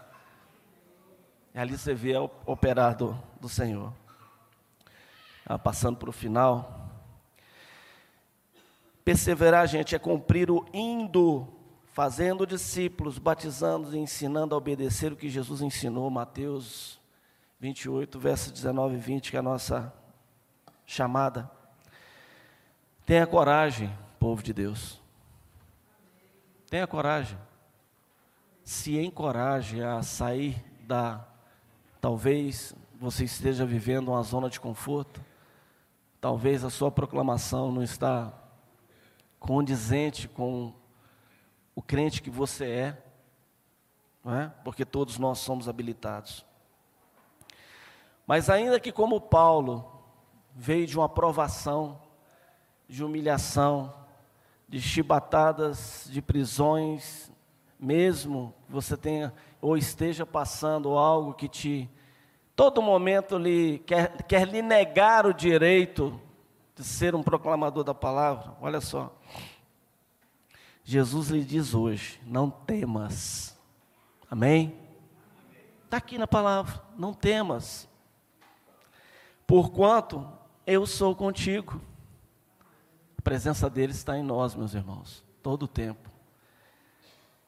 E 1.54 1.60
ali 1.60 1.78
você 1.78 1.94
vê 1.94 2.18
o 2.18 2.30
operar 2.46 2.96
do, 2.96 3.18
do 3.40 3.50
Senhor. 3.50 3.94
Ah, 5.46 5.58
passando 5.58 5.98
para 5.98 6.10
o 6.10 6.14
final. 6.14 6.90
Perseverar, 9.06 9.68
gente, 9.68 9.96
é 9.96 10.00
cumprir 10.00 10.52
o 10.52 10.66
indo 10.74 11.57
fazendo 11.98 12.46
discípulos, 12.46 13.18
batizando 13.18 13.96
e 13.96 13.98
ensinando 13.98 14.54
a 14.54 14.58
obedecer 14.60 15.12
o 15.12 15.16
que 15.16 15.28
Jesus 15.28 15.64
ensinou, 15.64 16.12
Mateus 16.12 17.02
28, 17.60 18.20
versos 18.20 18.52
19 18.52 18.94
e 18.94 19.00
20, 19.00 19.32
que 19.32 19.36
é 19.36 19.40
a 19.40 19.42
nossa 19.42 19.92
chamada. 20.86 21.50
Tenha 23.04 23.26
coragem, 23.26 23.92
povo 24.20 24.44
de 24.44 24.54
Deus. 24.54 25.02
Tenha 26.70 26.86
coragem. 26.86 27.36
Se 28.64 28.96
encoraje 29.00 29.82
a 29.82 30.04
sair 30.04 30.64
da. 30.82 31.26
Talvez 32.00 32.76
você 33.00 33.24
esteja 33.24 33.66
vivendo 33.66 34.10
uma 34.10 34.22
zona 34.22 34.52
de 34.52 34.60
conforto. 34.60 35.20
Talvez 36.22 36.64
a 36.64 36.70
sua 36.70 36.92
proclamação 36.92 37.72
não 37.72 37.82
está 37.82 38.32
condizente 39.40 40.28
com 40.28 40.76
o 41.78 41.82
crente 41.84 42.24
que 42.24 42.32
você 42.32 42.66
é, 42.66 42.98
não 44.26 44.36
é? 44.36 44.52
porque 44.64 44.84
todos 44.84 45.20
nós 45.20 45.38
somos 45.38 45.70
habilitados. 45.70 46.44
Mas 48.26 48.50
ainda 48.50 48.80
que 48.80 48.92
como 48.92 49.22
Paulo 49.22 49.86
veio 50.56 50.88
de 50.88 50.98
uma 50.98 51.08
provação, 51.08 52.02
de 52.90 53.04
humilhação, 53.04 53.94
de 54.68 54.82
chibatadas, 54.82 56.10
de 56.10 56.20
prisões, 56.20 57.32
mesmo 57.80 58.56
você 58.68 58.98
tenha 58.98 59.32
ou 59.62 59.78
esteja 59.78 60.26
passando 60.26 60.98
algo 60.98 61.36
que 61.36 61.48
te 61.48 61.88
todo 62.56 62.82
momento 62.82 63.38
lhe 63.38 63.78
quer, 63.86 64.24
quer 64.24 64.48
lhe 64.48 64.64
negar 64.64 65.28
o 65.28 65.34
direito 65.34 66.20
de 66.76 66.84
ser 66.84 67.14
um 67.14 67.22
proclamador 67.22 67.84
da 67.84 67.94
palavra. 67.94 68.56
Olha 68.60 68.82
só. 68.82 69.16
Jesus 70.90 71.28
lhe 71.28 71.44
diz 71.44 71.74
hoje: 71.74 72.18
não 72.26 72.50
temas. 72.50 73.54
Amém? 74.32 74.74
Está 75.84 75.98
aqui 75.98 76.18
na 76.18 76.26
palavra: 76.26 76.82
não 76.98 77.14
temas. 77.14 77.90
Porquanto 79.46 80.26
eu 80.66 80.88
sou 80.88 81.14
contigo. 81.14 81.82
A 83.18 83.22
presença 83.22 83.70
dele 83.70 83.92
está 83.92 84.18
em 84.18 84.24
nós, 84.24 84.56
meus 84.56 84.74
irmãos, 84.74 85.26
todo 85.44 85.64
o 85.64 85.68
tempo. 85.68 86.10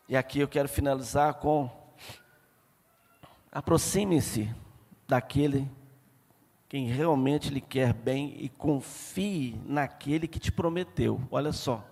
E 0.09 0.17
aqui 0.17 0.39
eu 0.39 0.47
quero 0.49 0.67
finalizar 0.67 1.35
com: 1.35 1.71
aproxime-se 3.49 4.53
daquele 5.07 5.71
quem 6.67 6.87
realmente 6.87 7.49
lhe 7.49 7.61
quer 7.61 7.93
bem 7.93 8.35
e 8.37 8.49
confie 8.49 9.57
naquele 9.65 10.27
que 10.27 10.39
te 10.39 10.51
prometeu. 10.51 11.21
Olha 11.31 11.53
só, 11.53 11.85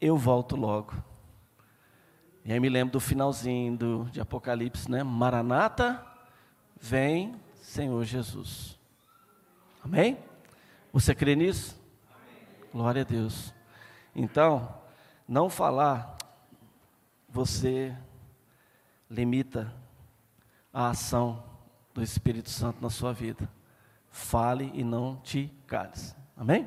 eu 0.00 0.16
volto 0.16 0.56
logo. 0.56 0.92
E 2.44 2.52
aí 2.52 2.60
me 2.60 2.68
lembro 2.68 2.92
do 2.92 3.00
finalzinho 3.00 3.76
do, 3.76 4.04
de 4.04 4.20
Apocalipse, 4.20 4.90
né? 4.90 5.02
Maranata, 5.02 6.04
vem 6.80 7.34
Senhor 7.54 8.04
Jesus. 8.04 8.78
Amém? 9.82 10.18
Você 10.92 11.14
crê 11.14 11.34
nisso? 11.34 11.80
Amém. 12.08 12.46
Glória 12.72 13.02
a 13.02 13.04
Deus. 13.04 13.52
Então, 14.14 14.72
não 15.28 15.50
falar, 15.50 16.16
você 17.28 17.96
limita 19.10 19.72
a 20.72 20.90
ação 20.90 21.42
do 21.92 22.02
Espírito 22.02 22.50
Santo 22.50 22.80
na 22.80 22.90
sua 22.90 23.12
vida 23.12 23.48
fale 24.16 24.70
e 24.74 24.82
não 24.82 25.16
te 25.16 25.52
cales. 25.66 26.16
Amém? 26.36 26.66